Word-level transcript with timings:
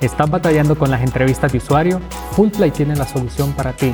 ¿Estás 0.00 0.30
batallando 0.30 0.78
con 0.78 0.92
las 0.92 1.02
entrevistas 1.02 1.50
de 1.50 1.58
usuario? 1.58 2.00
Fullplay 2.30 2.70
tiene 2.70 2.94
la 2.94 3.04
solución 3.04 3.52
para 3.54 3.72
ti. 3.72 3.92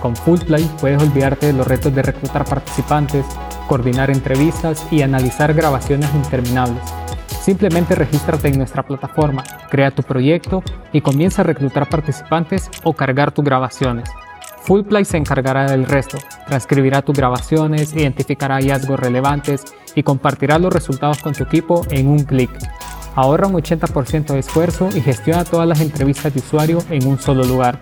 Con 0.00 0.14
Fullplay 0.14 0.64
puedes 0.80 1.02
olvidarte 1.02 1.46
de 1.46 1.52
los 1.52 1.66
retos 1.66 1.92
de 1.92 2.02
reclutar 2.02 2.44
participantes, 2.44 3.26
coordinar 3.66 4.10
entrevistas 4.10 4.86
y 4.92 5.02
analizar 5.02 5.52
grabaciones 5.52 6.08
interminables. 6.14 6.82
Simplemente 7.42 7.96
regístrate 7.96 8.46
en 8.46 8.58
nuestra 8.58 8.84
plataforma, 8.84 9.42
crea 9.68 9.90
tu 9.90 10.04
proyecto 10.04 10.62
y 10.92 11.00
comienza 11.00 11.42
a 11.42 11.46
reclutar 11.46 11.88
participantes 11.88 12.70
o 12.84 12.92
cargar 12.92 13.32
tus 13.32 13.44
grabaciones. 13.44 14.08
Fullplay 14.62 15.04
se 15.04 15.16
encargará 15.16 15.68
del 15.68 15.84
resto, 15.84 16.18
transcribirá 16.46 17.02
tus 17.02 17.16
grabaciones, 17.16 17.92
identificará 17.92 18.56
hallazgos 18.56 19.00
relevantes 19.00 19.64
y 19.96 20.04
compartirá 20.04 20.60
los 20.60 20.72
resultados 20.72 21.20
con 21.20 21.32
tu 21.32 21.42
equipo 21.42 21.84
en 21.90 22.06
un 22.06 22.22
clic. 22.22 22.50
Ahorra 23.20 23.48
un 23.48 23.52
80% 23.52 24.32
de 24.32 24.38
esfuerzo 24.38 24.88
y 24.96 25.02
gestiona 25.02 25.44
todas 25.44 25.68
las 25.68 25.82
entrevistas 25.82 26.32
de 26.32 26.40
usuario 26.40 26.78
en 26.88 27.06
un 27.06 27.18
solo 27.18 27.44
lugar. 27.44 27.78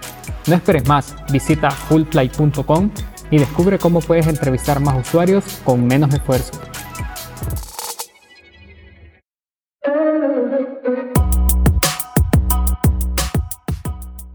No 0.49 0.57
esperes 0.57 0.89
más, 0.89 1.15
visita 1.31 1.71
fullplay.com 1.71 2.91
y 3.31 3.39
descubre 3.39 3.79
cómo 3.79 4.01
puedes 4.01 4.27
entrevistar 4.27 4.81
más 4.81 4.99
usuarios 5.07 5.45
con 5.65 5.87
menos 5.87 6.13
esfuerzo. 6.13 6.61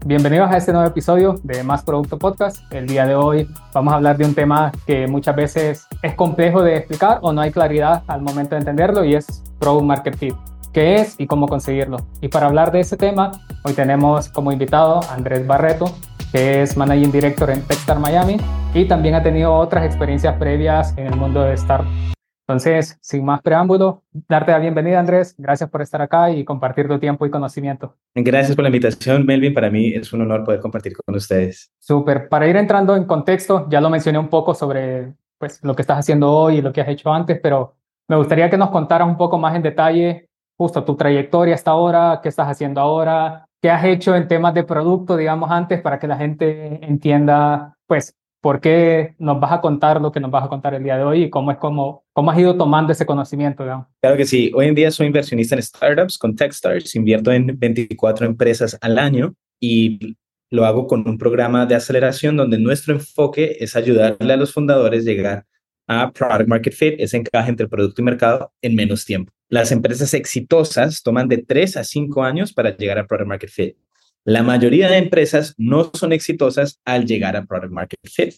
Bienvenidos 0.06 0.50
a 0.50 0.56
este 0.56 0.72
nuevo 0.72 0.88
episodio 0.88 1.38
de 1.42 1.62
Más 1.64 1.82
Producto 1.82 2.18
Podcast. 2.18 2.72
El 2.72 2.86
día 2.86 3.04
de 3.04 3.14
hoy 3.14 3.46
vamos 3.74 3.92
a 3.92 3.96
hablar 3.96 4.16
de 4.16 4.24
un 4.24 4.34
tema 4.34 4.72
que 4.86 5.06
muchas 5.06 5.36
veces 5.36 5.86
es 6.00 6.14
complejo 6.14 6.62
de 6.62 6.78
explicar 6.78 7.18
o 7.20 7.30
no 7.30 7.42
hay 7.42 7.50
claridad 7.50 8.04
al 8.06 8.22
momento 8.22 8.54
de 8.54 8.60
entenderlo 8.60 9.04
y 9.04 9.16
es 9.16 9.42
Product 9.58 9.84
Market 9.84 10.16
Fit 10.16 10.53
qué 10.74 10.96
es 10.96 11.14
y 11.18 11.26
cómo 11.26 11.46
conseguirlo. 11.46 11.98
Y 12.20 12.28
para 12.28 12.46
hablar 12.46 12.72
de 12.72 12.80
ese 12.80 12.96
tema, 12.96 13.30
hoy 13.62 13.72
tenemos 13.72 14.28
como 14.28 14.52
invitado 14.52 15.00
a 15.04 15.14
Andrés 15.14 15.46
Barreto, 15.46 15.86
que 16.32 16.62
es 16.62 16.76
Managing 16.76 17.12
Director 17.12 17.48
en 17.50 17.62
Techstar 17.62 18.00
Miami 18.00 18.36
y 18.74 18.84
también 18.86 19.14
ha 19.14 19.22
tenido 19.22 19.54
otras 19.54 19.86
experiencias 19.86 20.36
previas 20.36 20.92
en 20.98 21.06
el 21.06 21.16
mundo 21.16 21.42
de 21.42 21.54
Startup. 21.54 21.86
Entonces, 22.46 22.98
sin 23.00 23.24
más 23.24 23.40
preámbulo, 23.40 24.02
darte 24.28 24.50
la 24.50 24.58
bienvenida, 24.58 24.98
Andrés. 24.98 25.34
Gracias 25.38 25.70
por 25.70 25.80
estar 25.80 26.02
acá 26.02 26.30
y 26.30 26.44
compartir 26.44 26.88
tu 26.88 26.98
tiempo 26.98 27.24
y 27.24 27.30
conocimiento. 27.30 27.94
Gracias 28.14 28.54
por 28.54 28.64
la 28.64 28.68
invitación, 28.68 29.24
Melvin. 29.24 29.54
Para 29.54 29.70
mí 29.70 29.94
es 29.94 30.12
un 30.12 30.22
honor 30.22 30.44
poder 30.44 30.60
compartir 30.60 30.92
con 30.94 31.14
ustedes. 31.14 31.70
Súper. 31.78 32.28
Para 32.28 32.46
ir 32.48 32.56
entrando 32.56 32.96
en 32.96 33.04
contexto, 33.04 33.66
ya 33.70 33.80
lo 33.80 33.88
mencioné 33.88 34.18
un 34.18 34.28
poco 34.28 34.54
sobre 34.54 35.14
pues, 35.38 35.60
lo 35.62 35.74
que 35.74 35.82
estás 35.82 36.00
haciendo 36.00 36.30
hoy 36.30 36.58
y 36.58 36.62
lo 36.62 36.72
que 36.72 36.82
has 36.82 36.88
hecho 36.88 37.10
antes, 37.10 37.38
pero 37.40 37.76
me 38.08 38.16
gustaría 38.16 38.50
que 38.50 38.58
nos 38.58 38.68
contaras 38.70 39.08
un 39.08 39.16
poco 39.16 39.38
más 39.38 39.56
en 39.56 39.62
detalle 39.62 40.28
justo 40.56 40.84
tu 40.84 40.96
trayectoria 40.96 41.54
hasta 41.54 41.70
ahora, 41.70 42.20
qué 42.22 42.28
estás 42.28 42.48
haciendo 42.48 42.80
ahora, 42.80 43.46
qué 43.60 43.70
has 43.70 43.84
hecho 43.84 44.14
en 44.14 44.28
temas 44.28 44.54
de 44.54 44.64
producto, 44.64 45.16
digamos, 45.16 45.50
antes, 45.50 45.80
para 45.80 45.98
que 45.98 46.06
la 46.06 46.16
gente 46.16 46.84
entienda, 46.84 47.76
pues, 47.86 48.14
por 48.40 48.60
qué 48.60 49.14
nos 49.18 49.40
vas 49.40 49.52
a 49.52 49.62
contar 49.62 50.02
lo 50.02 50.12
que 50.12 50.20
nos 50.20 50.30
vas 50.30 50.44
a 50.44 50.48
contar 50.48 50.74
el 50.74 50.84
día 50.84 50.98
de 50.98 51.04
hoy 51.04 51.22
y 51.24 51.30
cómo 51.30 51.50
es 51.50 51.56
como, 51.56 52.04
cómo 52.12 52.30
has 52.30 52.38
ido 52.38 52.54
tomando 52.58 52.92
ese 52.92 53.06
conocimiento, 53.06 53.62
digamos. 53.62 53.86
Claro 54.02 54.18
que 54.18 54.26
sí. 54.26 54.52
Hoy 54.54 54.66
en 54.66 54.74
día 54.74 54.90
soy 54.90 55.06
inversionista 55.06 55.54
en 55.54 55.62
startups 55.62 56.18
con 56.18 56.36
Techstars. 56.36 56.94
Invierto 56.94 57.32
en 57.32 57.58
24 57.58 58.26
empresas 58.26 58.76
al 58.82 58.98
año 58.98 59.34
y 59.58 60.14
lo 60.50 60.66
hago 60.66 60.86
con 60.86 61.08
un 61.08 61.16
programa 61.16 61.64
de 61.64 61.74
aceleración 61.74 62.36
donde 62.36 62.58
nuestro 62.58 62.92
enfoque 62.92 63.56
es 63.60 63.76
ayudarle 63.76 64.34
a 64.34 64.36
los 64.36 64.52
fundadores 64.52 65.06
a 65.06 65.10
llegar 65.10 65.46
a 65.86 66.10
product 66.10 66.48
market 66.48 66.72
fit, 66.74 66.94
ese 66.98 67.16
encaje 67.16 67.50
entre 67.50 67.68
producto 67.68 68.00
y 68.00 68.04
mercado 68.04 68.52
en 68.62 68.74
menos 68.74 69.04
tiempo. 69.04 69.32
Las 69.48 69.70
empresas 69.72 70.14
exitosas 70.14 71.02
toman 71.02 71.28
de 71.28 71.38
3 71.38 71.76
a 71.76 71.84
5 71.84 72.22
años 72.22 72.52
para 72.52 72.76
llegar 72.76 72.98
a 72.98 73.06
product 73.06 73.28
market 73.28 73.50
fit. 73.50 73.76
La 74.24 74.42
mayoría 74.42 74.88
de 74.88 74.96
empresas 74.96 75.54
no 75.58 75.90
son 75.92 76.12
exitosas 76.12 76.80
al 76.84 77.04
llegar 77.04 77.36
a 77.36 77.44
product 77.44 77.72
market 77.72 78.00
fit, 78.04 78.34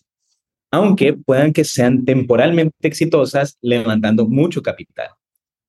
aunque 0.73 1.13
puedan 1.13 1.53
que 1.53 1.65
sean 1.65 2.05
temporalmente 2.05 2.75
exitosas 2.83 3.57
levantando 3.63 4.27
mucho 4.27 4.63
capital. 4.63 5.11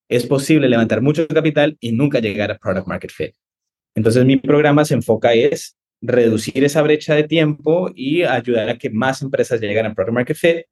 Es 0.10 0.26
posible 0.26 0.68
levantar 0.70 1.02
mucho 1.02 1.28
capital 1.28 1.78
y 1.80 1.92
nunca 1.92 2.20
llegar 2.20 2.52
a 2.52 2.58
product 2.58 2.88
market 2.88 3.12
fit. 3.12 3.36
Entonces 3.94 4.26
mi 4.26 4.38
programa 4.38 4.86
se 4.86 4.96
enfoca 4.96 5.34
es 5.34 5.78
reducir 6.02 6.64
esa 6.64 6.82
brecha 6.82 7.16
de 7.16 7.24
tiempo 7.24 7.92
y 7.94 8.24
ayudar 8.24 8.70
a 8.70 8.78
que 8.78 8.90
más 8.90 9.22
empresas 9.22 9.60
lleguen 9.60 9.86
a 9.86 9.94
product 9.94 10.14
market 10.14 10.38
fit 10.38 10.66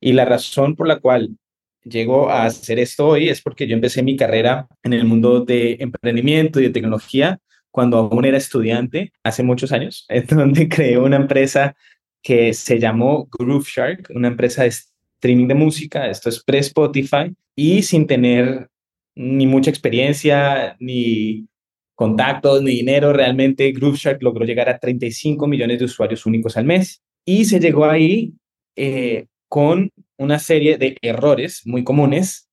y 0.00 0.12
la 0.12 0.24
razón 0.24 0.76
por 0.76 0.88
la 0.88 0.98
cual 0.98 1.36
llego 1.84 2.30
a 2.30 2.44
hacer 2.44 2.78
esto 2.78 3.08
hoy 3.08 3.28
es 3.28 3.40
porque 3.40 3.66
yo 3.66 3.74
empecé 3.74 4.02
mi 4.02 4.16
carrera 4.16 4.68
en 4.82 4.92
el 4.92 5.04
mundo 5.04 5.40
de 5.44 5.76
emprendimiento 5.80 6.60
y 6.60 6.64
de 6.64 6.70
tecnología 6.70 7.38
cuando 7.70 7.98
aún 7.98 8.24
era 8.24 8.36
estudiante, 8.36 9.12
hace 9.22 9.42
muchos 9.42 9.72
años, 9.72 10.06
en 10.08 10.26
donde 10.30 10.68
creé 10.68 10.98
una 10.98 11.16
empresa 11.16 11.76
que 12.22 12.52
se 12.52 12.78
llamó 12.78 13.28
Groove 13.30 13.66
Shark, 13.66 14.10
una 14.14 14.28
empresa 14.28 14.62
de 14.62 14.68
streaming 14.68 15.48
de 15.48 15.54
música, 15.54 16.08
esto 16.08 16.28
es 16.28 16.42
pre-Spotify, 16.42 17.34
y 17.54 17.82
sin 17.82 18.06
tener 18.06 18.68
ni 19.14 19.46
mucha 19.46 19.70
experiencia, 19.70 20.76
ni 20.80 21.46
contactos, 21.94 22.62
ni 22.62 22.72
dinero, 22.72 23.12
realmente 23.12 23.70
Groove 23.72 23.96
Shark 23.96 24.22
logró 24.22 24.44
llegar 24.44 24.68
a 24.68 24.78
35 24.78 25.46
millones 25.46 25.78
de 25.78 25.84
usuarios 25.84 26.24
únicos 26.26 26.56
al 26.56 26.64
mes. 26.64 27.02
Y 27.26 27.44
se 27.44 27.60
llegó 27.60 27.84
ahí 27.84 28.32
eh, 28.76 29.26
con 29.50 29.90
una 30.16 30.38
serie 30.38 30.78
de 30.78 30.96
errores 31.02 31.62
muy 31.66 31.82
comunes 31.82 32.48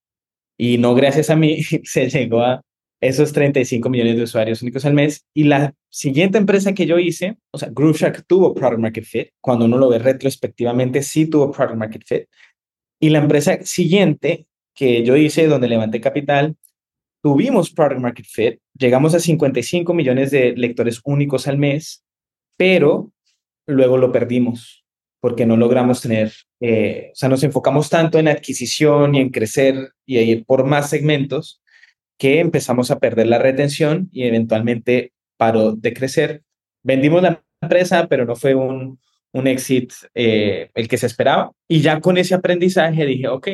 y 0.57 0.79
no 0.79 0.95
gracias 0.95 1.29
a 1.29 1.35
mí 1.35 1.61
se 1.83 2.09
llegó 2.09 2.41
a 2.41 2.61
esos 2.99 3.31
35 3.31 3.87
millones 3.89 4.17
de 4.17 4.23
usuarios 4.23 4.63
únicos 4.63 4.83
al 4.83 4.95
mes. 4.95 5.23
Y 5.35 5.43
la 5.43 5.75
siguiente 5.89 6.39
empresa 6.39 6.73
que 6.73 6.87
yo 6.87 6.97
hice, 6.97 7.37
o 7.51 7.59
sea, 7.59 7.69
Groove 7.71 8.23
tuvo 8.25 8.55
Product 8.55 8.81
Market 8.81 9.03
Fit, 9.05 9.29
cuando 9.39 9.65
uno 9.65 9.77
lo 9.77 9.89
ve 9.89 9.99
retrospectivamente, 9.99 11.03
sí 11.03 11.27
tuvo 11.27 11.51
Product 11.51 11.77
Market 11.77 12.03
Fit. 12.03 12.23
Y 12.99 13.11
la 13.11 13.19
empresa 13.19 13.59
siguiente 13.63 14.47
que 14.73 15.03
yo 15.03 15.15
hice, 15.15 15.45
donde 15.45 15.67
levanté 15.67 16.01
capital, 16.01 16.55
tuvimos 17.21 17.71
Product 17.71 18.01
Market 18.01 18.25
Fit, 18.25 18.59
llegamos 18.73 19.13
a 19.13 19.19
55 19.19 19.93
millones 19.93 20.31
de 20.31 20.53
lectores 20.57 21.01
únicos 21.03 21.47
al 21.47 21.59
mes, 21.59 22.03
pero 22.57 23.11
luego 23.67 23.97
lo 23.97 24.11
perdimos 24.11 24.86
porque 25.19 25.45
no 25.45 25.57
logramos 25.57 26.01
tener, 26.01 26.31
eh, 26.59 27.09
o 27.11 27.16
sea, 27.16 27.29
nos 27.29 27.44
enfocamos 27.44 27.89
tanto 27.89 28.19
en 28.19 28.28
adquisición 28.28 29.16
y 29.16 29.19
en 29.19 29.29
crecer 29.29 29.91
y 30.05 30.19
ir 30.19 30.45
por 30.45 30.66
más 30.66 30.89
segmentos 30.89 31.61
que 32.17 32.39
empezamos 32.39 32.91
a 32.91 33.00
perder 33.00 33.27
la 33.27 33.39
retención 33.39 34.09
y 34.11 34.23
eventualmente 34.23 35.13
paró 35.38 35.73
de 35.73 35.94
crecer. 35.94 36.44
Vendimos 36.83 37.22
la 37.22 37.44
empresa, 37.61 38.07
pero 38.07 38.25
no 38.25 38.35
fue 38.35 38.56
un, 38.56 39.00
un 39.33 39.47
exit 39.47 39.94
eh, 40.16 40.69
el 40.73 40.88
que 40.88 40.97
se 40.97 41.07
esperaba. 41.07 41.51
Y 41.67 41.81
ya 41.81 42.00
con 42.00 42.17
ese 42.17 42.35
aprendizaje 42.35 43.06
dije, 43.06 43.27
ok, 43.27 43.47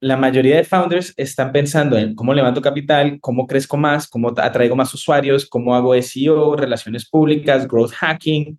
la 0.00 0.16
mayoría 0.16 0.56
de 0.56 0.64
founders 0.64 1.14
están 1.16 1.52
pensando 1.52 1.96
en 1.96 2.14
cómo 2.14 2.34
levanto 2.34 2.60
capital, 2.60 3.18
cómo 3.20 3.46
crezco 3.46 3.76
más, 3.76 4.08
cómo 4.08 4.32
atraigo 4.36 4.76
más 4.76 4.92
usuarios, 4.92 5.46
cómo 5.46 5.74
hago 5.74 5.94
SEO, 5.94 6.56
relaciones 6.56 7.08
públicas, 7.08 7.66
growth 7.66 7.92
hacking, 7.92 8.58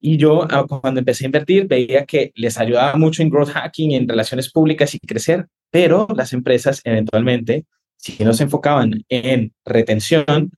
y 0.00 0.16
yo 0.16 0.46
ah, 0.50 0.66
cuando 0.66 1.00
empecé 1.00 1.24
a 1.24 1.26
invertir 1.26 1.66
veía 1.66 2.06
que 2.06 2.32
les 2.34 2.58
ayudaba 2.58 2.96
mucho 2.96 3.22
en 3.22 3.30
growth 3.30 3.50
hacking, 3.50 3.92
en 3.92 4.08
relaciones 4.08 4.50
públicas 4.50 4.94
y 4.94 4.98
crecer, 5.00 5.46
pero 5.70 6.06
las 6.16 6.32
empresas 6.32 6.80
eventualmente, 6.84 7.66
si 7.96 8.24
no 8.24 8.32
se 8.32 8.44
enfocaban 8.44 9.04
en 9.08 9.52
retención, 9.64 10.52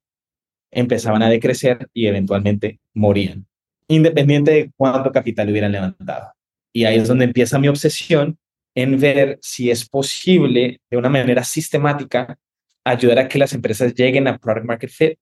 empezaban 0.70 1.22
a 1.22 1.30
decrecer 1.30 1.88
y 1.92 2.06
eventualmente 2.06 2.80
morían, 2.94 3.46
independiente 3.88 4.50
de 4.52 4.70
cuánto 4.76 5.10
capital 5.10 5.50
hubieran 5.50 5.72
levantado. 5.72 6.32
Y 6.72 6.84
ahí 6.84 6.98
es 6.98 7.08
donde 7.08 7.24
empieza 7.24 7.58
mi 7.58 7.68
obsesión 7.68 8.38
en 8.74 9.00
ver 9.00 9.38
si 9.42 9.70
es 9.70 9.88
posible 9.88 10.80
de 10.88 10.96
una 10.96 11.08
manera 11.08 11.42
sistemática 11.42 12.38
ayudar 12.84 13.18
a 13.18 13.28
que 13.28 13.38
las 13.38 13.52
empresas 13.52 13.94
lleguen 13.94 14.28
a 14.28 14.38
product 14.38 14.66
market 14.66 14.90
fit 14.90 15.18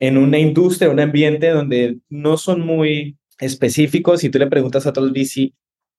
en 0.00 0.18
una 0.18 0.38
industria, 0.38 0.90
un 0.90 1.00
ambiente 1.00 1.48
donde 1.48 1.98
no 2.08 2.36
son 2.36 2.60
muy 2.60 3.16
específicos, 3.38 4.20
si 4.20 4.30
tú 4.30 4.38
le 4.38 4.46
preguntas 4.46 4.86
a 4.86 4.90
otros 4.90 5.12
VC, 5.12 5.52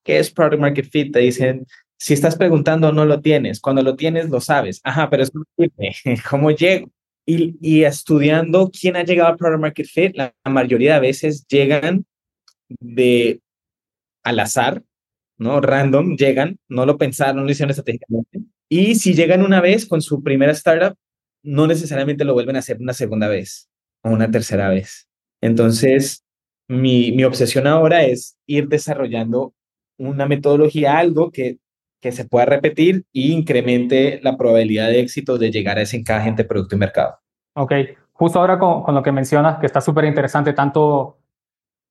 ¿qué 0.03 0.19
es 0.19 0.31
Product 0.31 0.61
Market 0.61 0.89
Fit? 0.89 1.13
Te 1.13 1.19
dicen, 1.19 1.65
si 1.97 2.13
estás 2.13 2.35
preguntando, 2.35 2.91
no 2.91 3.05
lo 3.05 3.21
tienes. 3.21 3.59
Cuando 3.59 3.81
lo 3.81 3.95
tienes, 3.95 4.29
lo 4.29 4.41
sabes. 4.41 4.81
Ajá, 4.83 5.09
pero 5.09 5.23
es 5.23 5.31
¿cómo 6.29 6.51
llego? 6.51 6.89
Y, 7.25 7.57
y, 7.59 7.83
estudiando 7.83 8.69
quién 8.69 8.95
ha 8.95 9.03
llegado 9.03 9.29
a 9.29 9.35
Product 9.35 9.61
Market 9.61 9.87
Fit, 9.87 10.15
la, 10.15 10.33
mayoría 10.45 10.95
de 10.95 10.99
veces 10.99 11.45
llegan 11.47 12.05
de 12.69 13.41
al 14.23 14.39
azar, 14.39 14.83
¿no? 15.37 15.59
Random, 15.59 16.17
llegan, 16.17 16.59
no 16.67 16.85
lo 16.85 16.97
pensaron, 16.97 17.37
no 17.37 17.43
lo 17.43 17.51
hicieron 17.51 17.71
estratégicamente. 17.71 18.41
Y 18.69 18.95
si 18.95 19.13
llegan 19.13 19.43
una 19.43 19.61
vez 19.61 19.87
con 19.87 20.01
su 20.01 20.21
primera 20.21 20.51
startup, 20.51 20.95
no 21.43 21.67
necesariamente 21.67 22.25
lo 22.25 22.33
vuelven 22.33 22.55
a 22.55 22.59
hacer 22.59 22.77
una 22.79 22.93
segunda 22.93 23.27
vez 23.27 23.69
o 24.01 24.09
una 24.09 24.29
tercera 24.29 24.69
vez. 24.69 25.07
Entonces, 25.41 26.24
mi, 26.67 27.11
mi 27.11 27.23
obsesión 27.23 27.67
ahora 27.67 28.03
es 28.03 28.37
ir 28.45 28.67
desarrollando 28.67 29.53
una 29.97 30.25
metodología, 30.27 30.97
algo 30.97 31.31
que, 31.31 31.59
que 32.01 32.11
se 32.11 32.25
pueda 32.25 32.45
repetir 32.45 33.05
y 33.11 33.31
incremente 33.31 34.19
la 34.23 34.37
probabilidad 34.37 34.87
de 34.87 34.99
éxito 34.99 35.37
de 35.37 35.51
llegar 35.51 35.77
a 35.77 35.81
ese 35.81 35.97
encaje 35.97 36.29
entre 36.29 36.45
producto 36.45 36.75
y 36.75 36.79
mercado. 36.79 37.17
Ok, 37.55 37.73
justo 38.13 38.39
ahora 38.39 38.59
con, 38.59 38.83
con 38.83 38.95
lo 38.95 39.03
que 39.03 39.11
mencionas, 39.11 39.59
que 39.59 39.65
está 39.65 39.81
súper 39.81 40.05
interesante, 40.05 40.53
tanto 40.53 41.19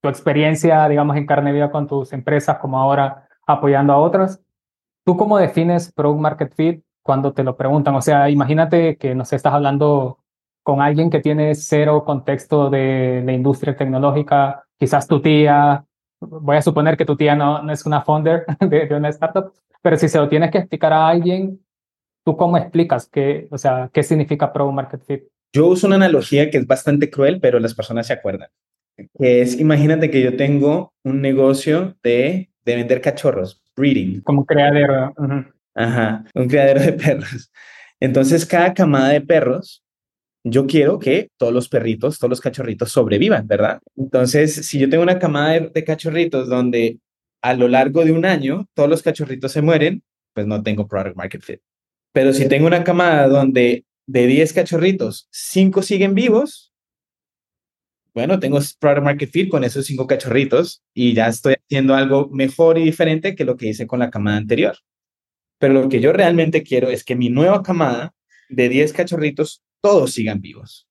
tu 0.03 0.09
experiencia, 0.09 0.87
digamos, 0.89 1.17
en 1.17 1.27
carne 1.27 1.53
viva 1.53 1.71
con 1.71 1.87
tus 1.87 2.13
empresas 2.13 2.59
como 2.59 2.79
ahora 2.79 3.27
apoyando 3.47 3.93
a 3.93 3.99
otras, 3.99 4.41
¿tú 5.05 5.17
cómo 5.17 5.39
defines 5.39 5.93
Product 5.93 6.21
Market 6.21 6.55
Fit 6.55 6.85
cuando 7.03 7.33
te 7.33 7.43
lo 7.43 7.57
preguntan? 7.57 7.95
O 7.95 8.03
sea, 8.03 8.29
imagínate 8.29 8.97
que, 8.97 9.15
no 9.15 9.25
sé, 9.25 9.37
estás 9.37 9.55
hablando 9.55 10.19
con 10.65 10.81
alguien 10.81 11.11
que 11.11 11.21
tiene 11.21 11.55
cero 11.55 12.05
contexto 12.05 12.71
de 12.71 13.23
la 13.25 13.33
industria 13.33 13.77
tecnológica, 13.77 14.65
quizás 14.79 15.07
tu 15.07 15.21
tía, 15.21 15.85
voy 16.19 16.57
a 16.57 16.63
suponer 16.63 16.97
que 16.97 17.05
tu 17.05 17.17
tía 17.17 17.37
no, 17.37 17.63
no 17.63 17.71
es 17.71 17.85
una 17.85 18.01
founder 18.01 18.45
de, 18.61 18.87
de, 18.87 18.95
una 18.97 19.11
startup, 19.11 19.53
pero 19.83 19.99
si 19.99 20.09
se 20.09 20.19
lo 20.19 20.29
tienes 20.29 20.51
que 20.51 20.59
explicar 20.59 20.93
a 20.93 21.07
alguien, 21.07 21.61
¿tú 22.25 22.35
cómo 22.37 22.57
explicas 22.57 23.07
qué, 23.07 23.47
o 23.51 23.59
sea, 23.59 23.91
qué 23.93 24.03
significa 24.03 24.53
Product 24.53 24.75
Market 24.75 25.05
Fit? 25.05 25.25
Yo 25.53 25.67
uso 25.67 25.87
una 25.87 25.97
analogía 25.97 26.51
que 26.51 26.57
es 26.57 26.67
bastante 26.67 27.11
cruel, 27.11 27.41
pero 27.41 27.61
las 27.61 27.75
personas 27.75 28.07
se 28.07 28.15
acuerdan. 28.15 28.49
Que 29.19 29.43
es, 29.43 29.61
imagínate 29.61 30.11
que 30.11 30.23
yo 30.23 30.35
tengo 30.35 30.95
un 31.05 31.21
negocio 31.21 31.95
de, 32.03 32.51
de 32.65 32.77
vender 32.77 33.03
cachorros, 33.03 33.63
breeding. 33.77 34.23
Como 34.23 34.41
un 34.41 34.47
criadero. 34.47 35.13
Uh 35.17 35.23
-huh. 35.23 35.53
Ajá, 35.75 36.25
un 36.35 36.49
criadero 36.49 36.81
de 36.81 36.93
perros. 36.93 37.53
Entonces, 38.01 38.47
cada 38.47 38.73
camada 38.73 39.11
de 39.11 39.21
perros 39.21 39.84
yo 40.45 40.67
quiero 40.67 40.99
que 40.99 41.31
todos 41.39 41.53
los 41.53 41.69
perritos, 41.69 42.19
todos 42.19 42.31
los 42.31 42.41
cachorritos 42.41 42.93
sobrevivan, 42.93 43.47
¿verdad? 43.47 43.81
Entonces, 43.97 44.55
si 44.67 44.79
yo 44.79 44.89
tengo 44.91 45.03
una 45.03 45.19
camada 45.19 45.53
de, 45.53 45.71
de, 45.71 45.85
cachorritos 45.85 46.49
donde 46.49 46.99
a 47.43 47.55
lo 47.55 47.67
largo 47.67 48.05
de 48.05 48.13
un 48.13 48.27
año 48.27 48.67
todos 48.75 48.89
los 48.89 49.03
cachorritos 49.03 49.53
se 49.53 49.63
mueren, 49.63 50.03
pues 50.35 50.47
no 50.47 50.63
tengo 50.63 50.87
product 50.87 51.17
market 51.17 51.43
fit. 51.43 51.61
Pero 52.13 52.33
si 52.33 52.47
tengo 52.47 52.67
una 52.67 52.85
camada 52.85 53.27
donde 53.27 53.85
de 54.07 54.27
10 54.27 54.53
cachorritos, 54.53 55.29
5 55.33 55.83
siguen 55.83 56.15
vivos, 56.15 56.73
bueno, 58.15 58.39
tengo 58.39 58.61
product 58.79 59.03
market 59.05 59.31
fit 59.31 59.49
con 59.49 59.65
esos 59.65 59.87
5 59.87 60.07
cachorritos 60.07 60.83
y 60.95 61.15
ya 61.15 61.27
estoy 61.27 61.57
haciendo 61.65 61.95
algo 61.95 62.29
mejor 62.31 62.79
y 62.79 62.85
diferente 62.85 63.35
que 63.35 63.45
lo 63.45 63.57
que 63.57 63.69
hice 63.69 63.87
con 63.87 63.99
la 63.99 64.11
camada 64.11 64.37
anterior. 64.37 64.77
Pero 65.59 65.75
lo 65.75 65.89
que 65.89 66.01
yo 66.01 66.13
realmente 66.13 66.63
quiero 66.63 66.89
es 66.89 67.03
que 67.03 67.17
mi 67.17 67.31
nueva 67.31 67.63
camada 67.63 68.15
de 68.49 68.69
10 68.69 68.93
cachorritos 68.93 69.65
todos 69.85 70.15
sigan 70.15 70.41
vivos. 70.41 70.89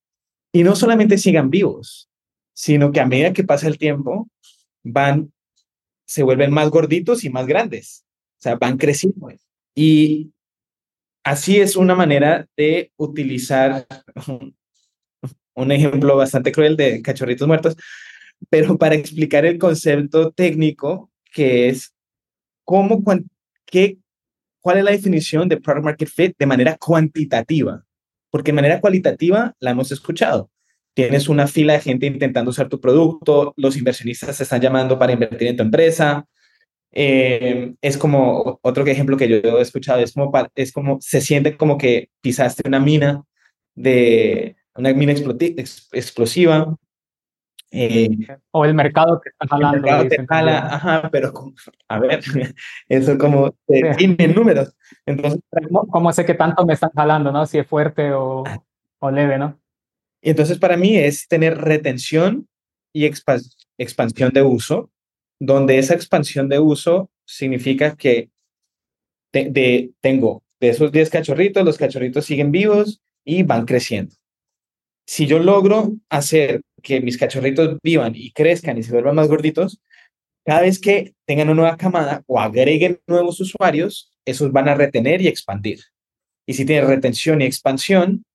Y 0.51 0.61
no 0.61 0.75
solamente 0.75 1.17
sigan 1.17 1.49
vivos, 1.49 2.11
sino 2.53 2.91
que 2.91 2.99
a 2.99 3.07
medida 3.07 3.33
que 3.33 3.43
pasa 3.43 3.67
el 3.67 3.79
tiempo, 3.79 4.29
van, 4.83 5.33
se 6.05 6.21
vuelven 6.21 6.51
más 6.51 6.69
gorditos 6.69 7.23
y 7.23 7.31
más 7.31 7.47
grandes. 7.47 8.05
O 8.37 8.41
sea, 8.43 8.55
van 8.57 8.77
creciendo. 8.77 9.29
Y 9.73 10.31
así 11.23 11.59
es 11.59 11.75
una 11.75 11.95
manera 11.95 12.47
de 12.55 12.91
utilizar 12.95 13.87
un 15.55 15.71
ejemplo 15.71 16.15
bastante 16.15 16.51
cruel 16.51 16.77
de 16.77 17.01
cachorritos 17.01 17.47
muertos, 17.47 17.75
pero 18.47 18.77
para 18.77 18.93
explicar 18.93 19.43
el 19.43 19.57
concepto 19.57 20.31
técnico 20.31 21.09
que 21.31 21.69
es 21.69 21.95
cómo, 22.63 23.03
qué, 23.65 23.97
cuál 24.61 24.77
es 24.77 24.83
la 24.83 24.91
definición 24.91 25.49
de 25.49 25.59
product 25.59 25.83
market 25.83 26.09
fit 26.09 26.35
de 26.37 26.45
manera 26.45 26.77
cuantitativa 26.77 27.83
porque 28.33 28.51
de 28.51 28.55
manera 28.55 28.81
cualitativa 28.81 29.55
la 29.59 29.69
hemos 29.69 29.91
escuchado. 29.91 30.49
Tienes 30.95 31.29
una 31.29 31.45
fila 31.45 31.73
de 31.73 31.81
gente 31.81 32.07
intentando 32.07 32.49
usar 32.49 32.67
tu 32.67 32.81
producto, 32.81 33.53
los 33.57 33.77
inversionistas 33.77 34.37
te 34.37 34.43
están 34.43 34.59
llamando 34.59 34.97
para 34.97 35.13
invertir 35.13 35.49
en 35.49 35.57
tu 35.57 35.61
empresa. 35.61 36.25
Eh, 36.91 37.75
es 37.79 37.95
como 37.95 38.59
otro 38.63 38.87
ejemplo 38.87 39.17
que 39.17 39.29
yo 39.29 39.59
he 39.59 39.61
escuchado, 39.61 39.99
es 39.99 40.13
como, 40.13 40.31
es 40.55 40.71
como 40.71 40.97
se 40.99 41.21
siente 41.21 41.55
como 41.57 41.77
que 41.77 42.09
pisaste 42.21 42.67
una 42.67 42.79
mina 42.79 43.21
de 43.75 44.55
una 44.73 44.91
mina 44.93 45.13
explosiva. 45.13 46.75
Eh, 47.75 48.09
o 48.51 48.65
el 48.65 48.75
mercado 48.75 49.19
que 49.19 49.29
está 49.29 49.47
jalando. 49.47 49.77
El 49.77 49.81
mercado 49.81 50.07
te 50.07 50.27
jala, 50.27 50.75
ajá, 50.75 51.09
pero 51.11 51.33
a 51.87 51.99
ver, 51.99 52.19
eso 52.87 53.17
como 53.17 53.55
se 53.67 53.93
sí. 53.93 53.97
tiene 53.97 54.27
números. 54.27 54.75
Entonces, 55.07 55.41
¿Cómo, 55.49 55.87
¿Cómo, 55.87 56.13
sé 56.13 56.23
que 56.23 56.35
tanto 56.35 56.65
me 56.67 56.73
están 56.73 56.91
jalando, 56.95 57.31
no? 57.31 57.47
Si 57.47 57.57
es 57.57 57.65
fuerte 57.65 58.11
o, 58.11 58.43
o 58.99 59.11
leve, 59.11 59.39
¿no? 59.39 59.59
Y 60.21 60.29
entonces 60.29 60.59
para 60.59 60.77
mí 60.77 60.95
es 60.95 61.27
tener 61.27 61.57
retención 61.57 62.47
y 62.93 63.05
expansión 63.05 64.29
de 64.31 64.43
uso, 64.43 64.91
donde 65.39 65.79
esa 65.79 65.95
expansión 65.95 66.47
de 66.47 66.59
uso 66.59 67.09
significa 67.25 67.95
que 67.95 68.29
te, 69.31 69.49
de, 69.49 69.91
tengo 69.99 70.43
de 70.59 70.69
esos 70.69 70.91
10 70.91 71.09
cachorritos, 71.09 71.65
los 71.65 71.77
cachorritos 71.77 72.25
siguen 72.25 72.51
vivos 72.51 73.01
y 73.25 73.41
van 73.41 73.65
creciendo. 73.65 74.15
Si 75.05 75.25
yo 75.25 75.39
logro 75.39 75.91
hacer 76.09 76.61
que 76.83 77.01
mis 77.01 77.17
cachorritos 77.17 77.77
vivan 77.81 78.13
y 78.15 78.31
crezcan 78.31 78.77
y 78.77 78.83
se 78.83 78.91
vuelvan 78.91 79.15
más 79.15 79.27
gorditos, 79.27 79.81
cada 80.45 80.61
vez 80.61 80.79
que 80.79 81.15
tengan 81.25 81.47
una 81.47 81.61
nueva 81.61 81.77
camada 81.77 82.23
o 82.27 82.39
agreguen 82.39 82.99
nuevos 83.07 83.39
usuarios, 83.39 84.11
esos 84.25 84.51
van 84.51 84.67
a 84.69 84.75
retener 84.75 85.21
y 85.21 85.27
expandir. 85.27 85.79
Y 86.45 86.53
si 86.53 86.65
tienes 86.65 86.87
retención 86.87 87.41
y 87.41 87.45
expansión, 87.45 88.25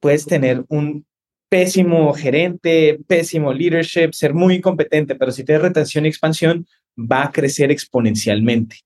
puedes 0.00 0.26
tener 0.26 0.64
un 0.68 1.06
pésimo 1.48 2.12
gerente, 2.12 2.98
pésimo 3.06 3.52
leadership, 3.52 4.12
ser 4.12 4.34
muy 4.34 4.60
competente, 4.60 5.14
pero 5.14 5.30
si 5.30 5.44
tienes 5.44 5.62
retención 5.62 6.04
y 6.04 6.08
expansión, 6.08 6.66
va 6.98 7.24
a 7.24 7.32
crecer 7.32 7.70
exponencialmente. 7.70 8.80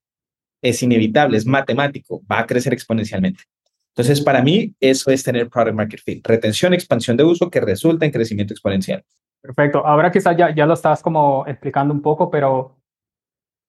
Es 0.61 0.83
inevitable, 0.83 1.37
es 1.37 1.45
matemático, 1.47 2.21
va 2.31 2.39
a 2.39 2.45
crecer 2.45 2.73
exponencialmente. 2.73 3.43
Entonces, 3.95 4.21
para 4.21 4.41
mí, 4.41 4.73
eso 4.79 5.11
es 5.11 5.23
tener 5.23 5.49
product 5.49 5.75
market 5.75 5.99
fit, 5.99 6.25
retención, 6.25 6.73
expansión 6.73 7.17
de 7.17 7.25
uso 7.25 7.49
que 7.49 7.59
resulta 7.59 8.05
en 8.05 8.11
crecimiento 8.11 8.53
exponencial. 8.53 9.03
Perfecto. 9.41 9.85
Ahora 9.85 10.11
quizás 10.11 10.37
ya, 10.37 10.53
ya 10.53 10.65
lo 10.65 10.75
estás 10.75 11.01
como 11.01 11.45
explicando 11.47 11.93
un 11.93 12.01
poco, 12.01 12.29
pero 12.29 12.77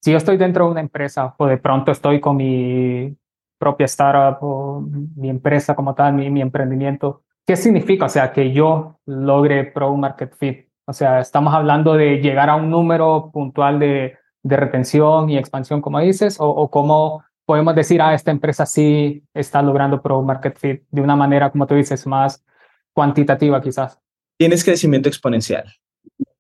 si 0.01 0.13
yo 0.13 0.19
estoy 0.19 0.37
dentro 0.37 0.67
de 0.67 0.73
una 0.73 0.81
empresa 0.81 1.35
o 1.39 1.47
de 1.47 1.57
pronto 1.57 1.91
estoy 1.93 2.21
con 2.21 2.37
mi 2.37 3.17
propia 3.59 3.87
startup 3.87 4.39
o 4.43 4.81
mi 5.17 5.31
empresa 5.31 5.75
como 5.75 5.95
tal, 5.95 6.15
mi, 6.15 6.31
mi 6.31 6.41
emprendimiento, 6.41 7.25
¿qué 7.47 7.57
significa? 7.57 8.05
O 8.05 8.09
sea, 8.09 8.33
que 8.33 8.53
yo 8.53 9.01
logre 9.07 9.65
product 9.65 9.99
market 9.99 10.35
fit. 10.37 10.69
O 10.87 10.93
sea, 10.93 11.21
estamos 11.21 11.55
hablando 11.55 11.95
de 11.95 12.19
llegar 12.19 12.51
a 12.51 12.57
un 12.57 12.71
número 12.71 13.31
puntual 13.33 13.79
de, 13.79 14.19
de 14.43 14.57
retención 14.57 15.31
y 15.31 15.39
expansión, 15.39 15.81
como 15.81 16.01
dices, 16.01 16.39
o, 16.39 16.49
o 16.49 16.71
cómo 16.71 17.25
podemos 17.45 17.75
decir, 17.75 18.01
ah, 18.01 18.15
esta 18.15 18.31
empresa 18.31 18.67
sí 18.67 19.25
está 19.35 19.63
logrando 19.63 20.01
Pro 20.03 20.23
Market 20.23 20.59
Fit 20.59 20.83
de 20.91 21.01
una 21.01 21.17
manera, 21.17 21.51
como 21.51 21.67
tú 21.67 21.75
dices, 21.75 22.07
más 22.07 22.45
cuantitativa 22.93 23.61
quizás. 23.61 23.99
Tienes 24.39 24.65
crecimiento 24.65 25.09
exponencial 25.09 25.73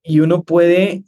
y 0.03 0.21
uno 0.21 0.43
puede 0.43 1.05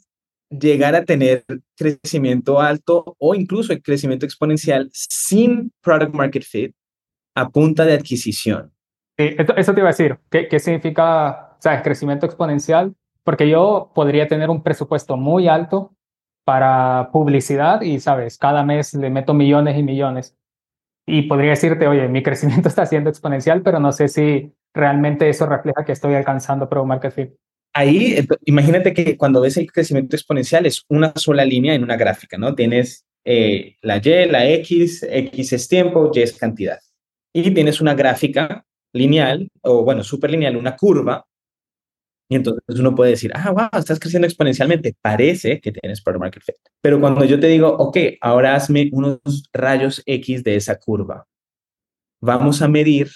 llegar 0.49 0.95
a 0.95 1.03
tener 1.03 1.43
crecimiento 1.75 2.59
alto 2.61 3.15
o 3.19 3.35
incluso 3.35 3.73
el 3.73 3.81
crecimiento 3.81 4.25
exponencial 4.25 4.89
sin 4.93 5.71
Product 5.81 6.13
Market 6.13 6.43
Fit 6.43 6.75
a 7.35 7.49
punta 7.49 7.85
de 7.85 7.93
adquisición. 7.93 8.71
Sí, 9.17 9.35
eso 9.57 9.73
te 9.73 9.79
iba 9.79 9.89
a 9.89 9.91
decir. 9.91 10.17
¿Qué, 10.29 10.47
qué 10.47 10.59
significa 10.59 11.55
o 11.57 11.61
sea, 11.61 11.81
crecimiento 11.81 12.25
exponencial? 12.25 12.95
Porque 13.23 13.49
yo 13.49 13.91
podría 13.95 14.27
tener 14.27 14.49
un 14.49 14.61
presupuesto 14.61 15.17
muy 15.17 15.47
alto 15.47 15.95
para 16.45 17.09
publicidad 17.11 17.81
y, 17.81 17.99
sabes, 17.99 18.37
cada 18.37 18.63
mes 18.63 18.93
le 18.93 19.09
meto 19.09 19.33
millones 19.33 19.77
y 19.77 19.83
millones. 19.83 20.37
Y 21.05 21.23
podría 21.23 21.51
decirte, 21.51 21.87
oye, 21.87 22.07
mi 22.07 22.23
crecimiento 22.23 22.69
está 22.69 22.85
siendo 22.85 23.09
exponencial, 23.09 23.61
pero 23.61 23.79
no 23.79 23.91
sé 23.91 24.07
si 24.07 24.53
realmente 24.73 25.27
eso 25.27 25.45
refleja 25.45 25.83
que 25.83 25.91
estoy 25.91 26.13
alcanzando 26.13 26.69
Pro 26.69 26.85
Market 26.85 27.11
Fit. 27.11 27.29
Ahí, 27.73 28.25
imagínate 28.45 28.93
que 28.93 29.17
cuando 29.17 29.41
ves 29.41 29.57
el 29.57 29.69
crecimiento 29.69 30.15
exponencial 30.15 30.65
es 30.65 30.85
una 30.87 31.11
sola 31.15 31.43
línea 31.43 31.73
en 31.73 31.83
una 31.83 31.97
gráfica, 31.97 32.37
¿no? 32.37 32.55
Tienes 32.55 33.05
eh, 33.25 33.75
la 33.81 33.97
Y, 33.97 34.29
la 34.29 34.47
X, 34.49 35.05
X 35.09 35.51
es 35.51 35.67
tiempo, 35.67 36.09
Y 36.13 36.21
es 36.21 36.37
cantidad. 36.37 36.79
Y 37.33 37.51
tienes 37.51 37.81
una 37.81 37.93
gráfica 37.93 38.65
lineal, 38.93 39.49
o 39.61 39.83
bueno, 39.83 40.03
súper 40.03 40.31
lineal, 40.31 40.55
una 40.55 40.77
curva, 40.77 41.25
y 42.27 42.35
entonces 42.35 42.79
uno 42.79 42.95
puede 42.95 43.11
decir, 43.11 43.31
ah, 43.35 43.51
wow, 43.51 43.79
estás 43.79 43.99
creciendo 43.99 44.27
exponencialmente. 44.27 44.95
Parece 44.99 45.61
que 45.61 45.71
tienes 45.71 46.01
product 46.01 46.21
market 46.21 46.43
fit. 46.43 46.55
Pero 46.81 46.99
cuando 46.99 47.23
yo 47.23 47.39
te 47.39 47.47
digo, 47.47 47.69
ok, 47.69 47.97
ahora 48.21 48.55
hazme 48.55 48.89
unos 48.91 49.19
rayos 49.53 50.01
X 50.05 50.43
de 50.43 50.55
esa 50.55 50.79
curva, 50.79 51.27
vamos 52.21 52.61
a 52.61 52.67
medir 52.67 53.11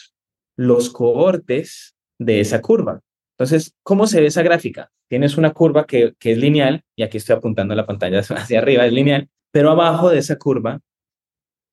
los 0.56 0.90
cohortes 0.90 1.96
de 2.20 2.40
esa 2.40 2.62
curva. 2.62 3.02
Entonces, 3.38 3.74
¿cómo 3.82 4.06
se 4.06 4.22
ve 4.22 4.28
esa 4.28 4.44
gráfica? 4.44 4.92
Tienes 5.10 5.38
una 5.38 5.54
curva 5.54 5.86
que, 5.88 6.14
que 6.20 6.34
es 6.34 6.38
lineal, 6.38 6.84
y 6.96 7.04
aquí 7.04 7.18
estoy 7.18 7.36
apuntando 7.36 7.74
la 7.74 7.88
pantalla 7.88 8.20
hacia 8.30 8.60
arriba, 8.60 8.86
es 8.86 8.94
lineal, 8.94 9.30
pero 9.52 9.72
abajo 9.72 10.10
de 10.10 10.20
esa 10.20 10.38
curva 10.38 10.82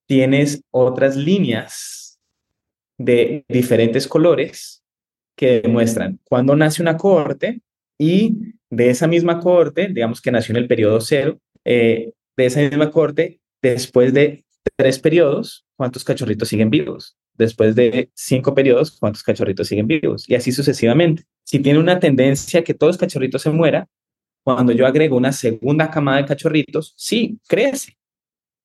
tienes 0.07 0.63
otras 0.71 1.17
líneas 1.17 2.19
de 2.99 3.45
diferentes 3.49 4.07
colores 4.07 4.86
que 5.37 5.61
demuestran 5.61 6.19
cuándo 6.25 6.57
nace 6.57 6.83
una 6.83 6.97
cohorte 6.97 7.61
y 7.99 8.55
de 8.71 8.91
esa 8.91 9.07
misma 9.07 9.41
cohorte, 9.41 9.89
digamos 9.89 10.21
que 10.21 10.33
nació 10.33 10.53
en 10.53 10.63
el 10.63 10.69
periodo 10.69 11.01
cero, 11.01 11.39
eh, 11.65 12.13
de 12.37 12.47
esa 12.47 12.61
misma 12.61 12.91
cohorte, 12.91 13.41
después 13.63 14.13
de 14.13 14.45
tres 14.77 14.99
periodos, 14.99 15.67
¿cuántos 15.77 16.05
cachorritos 16.05 16.49
siguen 16.49 16.71
vivos? 16.71 17.17
Después 17.35 17.75
de 17.75 18.11
cinco 18.15 18.55
periodos, 18.55 18.99
¿cuántos 18.99 19.23
cachorritos 19.23 19.69
siguen 19.69 19.87
vivos? 19.87 20.29
Y 20.29 20.35
así 20.35 20.53
sucesivamente. 20.53 21.25
Si 21.45 21.61
tiene 21.61 21.79
una 21.79 22.01
tendencia 22.01 22.65
que 22.65 22.75
todos 22.75 22.95
los 22.95 22.99
cachorritos 22.99 23.43
se 23.43 23.51
mueran, 23.51 23.87
cuando 24.43 24.73
yo 24.73 24.87
agrego 24.87 25.17
una 25.17 25.33
segunda 25.33 25.91
camada 25.91 26.19
de 26.19 26.27
cachorritos, 26.27 26.95
sí, 26.97 27.39
crece. 27.47 27.97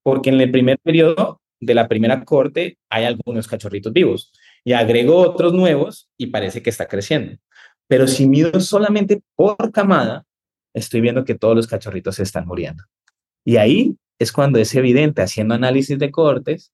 Porque 0.03 0.29
en 0.29 0.39
el 0.39 0.51
primer 0.51 0.79
periodo 0.79 1.41
de 1.59 1.73
la 1.75 1.87
primera 1.87 2.23
corte 2.23 2.77
hay 2.89 3.05
algunos 3.05 3.47
cachorritos 3.47 3.93
vivos 3.93 4.31
y 4.63 4.73
agrego 4.73 5.17
otros 5.17 5.53
nuevos 5.53 6.09
y 6.17 6.27
parece 6.27 6.61
que 6.61 6.69
está 6.69 6.87
creciendo. 6.87 7.37
Pero 7.87 8.07
si 8.07 8.27
mido 8.27 8.59
solamente 8.59 9.21
por 9.35 9.71
camada, 9.71 10.25
estoy 10.73 11.01
viendo 11.01 11.25
que 11.25 11.35
todos 11.35 11.55
los 11.55 11.67
cachorritos 11.67 12.15
se 12.15 12.23
están 12.23 12.47
muriendo. 12.47 12.83
Y 13.43 13.57
ahí 13.57 13.97
es 14.19 14.31
cuando 14.31 14.59
es 14.59 14.73
evidente, 14.75 15.21
haciendo 15.21 15.55
análisis 15.55 15.97
de 15.97 16.11
cohortes, 16.11 16.71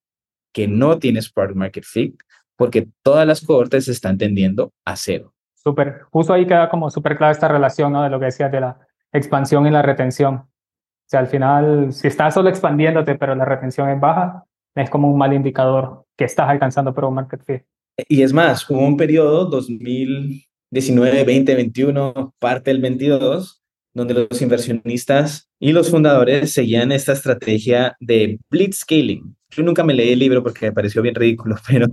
que 0.53 0.67
no 0.67 0.99
tienes 0.99 1.31
product 1.31 1.55
market 1.55 1.83
fit, 1.83 2.19
porque 2.55 2.87
todas 3.03 3.25
las 3.25 3.41
cohortes 3.41 3.87
están 3.87 4.17
tendiendo 4.17 4.73
a 4.85 4.95
cero. 4.95 5.33
Súper. 5.55 6.01
Justo 6.11 6.33
ahí 6.33 6.45
queda 6.45 6.69
como 6.69 6.89
súper 6.89 7.17
clara 7.17 7.31
esta 7.31 7.47
relación, 7.47 7.93
¿no? 7.93 8.03
De 8.03 8.09
lo 8.09 8.19
que 8.19 8.25
decías 8.25 8.51
de 8.51 8.61
la 8.61 8.79
expansión 9.11 9.65
y 9.67 9.71
la 9.71 9.81
retención. 9.81 10.35
O 10.35 11.09
sea, 11.09 11.19
al 11.21 11.27
final, 11.27 11.93
si 11.93 12.07
estás 12.07 12.33
solo 12.33 12.49
expandiéndote, 12.49 13.15
pero 13.15 13.33
la 13.35 13.45
retención 13.45 13.89
es 13.89 13.99
baja, 13.99 14.43
es 14.75 14.89
como 14.89 15.09
un 15.09 15.17
mal 15.17 15.33
indicador 15.33 16.05
que 16.17 16.25
estás 16.25 16.49
alcanzando 16.49 16.93
product 16.93 17.15
market 17.15 17.43
fit. 17.43 17.63
Y 18.07 18.21
es 18.21 18.31
más, 18.31 18.69
hubo 18.69 18.85
un 18.85 18.95
periodo 18.95 19.45
2019, 19.45 21.17
2021, 21.19 22.35
parte 22.37 22.69
del 22.69 22.81
22, 22.81 23.63
donde 23.93 24.13
los 24.13 24.41
inversionistas 24.41 25.49
y 25.59 25.71
los 25.71 25.89
fundadores 25.89 26.53
seguían 26.53 26.91
esta 26.91 27.13
estrategia 27.13 27.97
de 27.99 28.39
blitzscaling. 28.51 29.35
Yo 29.49 29.63
nunca 29.63 29.83
me 29.83 29.95
leí 29.95 30.11
el 30.11 30.19
libro 30.19 30.43
porque 30.43 30.67
me 30.67 30.73
pareció 30.73 31.01
bien 31.01 31.15
ridículo, 31.15 31.55
pero 31.67 31.87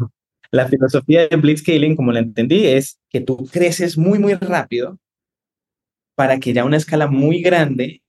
la 0.51 0.69
filosofía 0.69 1.27
de 1.27 1.37
blitzscaling, 1.37 1.97
como 1.97 2.13
la 2.13 2.21
entendí, 2.21 2.67
es 2.67 3.01
que 3.09 3.23
tú 3.23 3.49
creces 3.51 3.97
muy, 3.97 4.19
muy 4.19 4.35
rápido 4.35 4.99
para 6.15 6.39
que 6.39 6.53
ya 6.53 6.63
a 6.63 6.67
una 6.67 6.77
escala 6.77 7.07
muy 7.07 7.41
grande, 7.41 8.03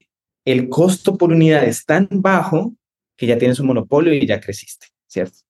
el 0.45 0.67
costo 0.67 1.17
por 1.17 1.31
unidad 1.31 1.63
es 1.63 1.85
tan 1.85 2.07
bajo 2.11 2.75
que 3.17 3.25
ya 3.25 3.37
tienes 3.37 3.59
un 3.59 3.67
monopolio 3.67 4.13
y 4.13 4.27
ya 4.27 4.41
creciste, 4.41 4.87
¿cierto? 5.07 5.44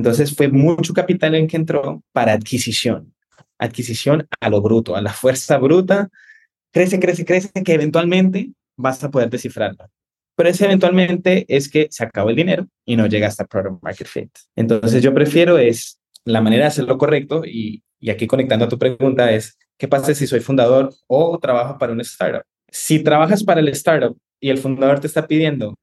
Entonces 0.00 0.34
fue 0.34 0.48
mucho 0.48 0.94
capital 0.94 1.34
en 1.34 1.46
que 1.46 1.58
entró 1.58 2.02
para 2.12 2.32
adquisición, 2.32 3.12
adquisición 3.58 4.26
a 4.40 4.48
lo 4.48 4.62
bruto, 4.62 4.96
a 4.96 5.02
la 5.02 5.12
fuerza 5.12 5.58
bruta 5.58 6.08
crece, 6.72 6.98
crece, 6.98 7.26
crece, 7.26 7.50
que 7.62 7.74
eventualmente 7.74 8.52
vas 8.78 9.04
a 9.04 9.10
poder 9.10 9.28
descifrarlo. 9.28 9.90
Pero 10.36 10.48
ese 10.48 10.64
eventualmente 10.64 11.44
es 11.54 11.68
que 11.68 11.88
se 11.90 12.02
acabó 12.02 12.30
el 12.30 12.36
dinero 12.36 12.66
y 12.86 12.96
no 12.96 13.08
llega 13.08 13.28
hasta 13.28 13.44
product 13.44 13.82
market 13.82 14.06
fit. 14.06 14.30
Entonces 14.56 15.02
yo 15.02 15.12
prefiero 15.12 15.58
es 15.58 16.00
la 16.24 16.40
manera 16.40 16.62
de 16.62 16.68
hacerlo 16.68 16.96
correcto 16.96 17.42
y, 17.44 17.82
y 17.98 18.08
aquí 18.08 18.26
conectando 18.26 18.64
a 18.64 18.68
tu 18.68 18.78
pregunta 18.78 19.30
es, 19.32 19.58
¿qué 19.76 19.86
pasa 19.86 20.14
si 20.14 20.26
soy 20.26 20.40
fundador 20.40 20.94
o 21.08 21.38
trabajo 21.38 21.76
para 21.76 21.92
un 21.92 22.00
startup? 22.00 22.44
Si 22.68 23.04
trabajas 23.04 23.44
para 23.44 23.60
el 23.60 23.68
startup 23.68 24.16
y 24.40 24.48
el 24.48 24.56
fundador 24.56 24.98
te 24.98 25.08
está 25.08 25.26
pidiendo 25.26 25.74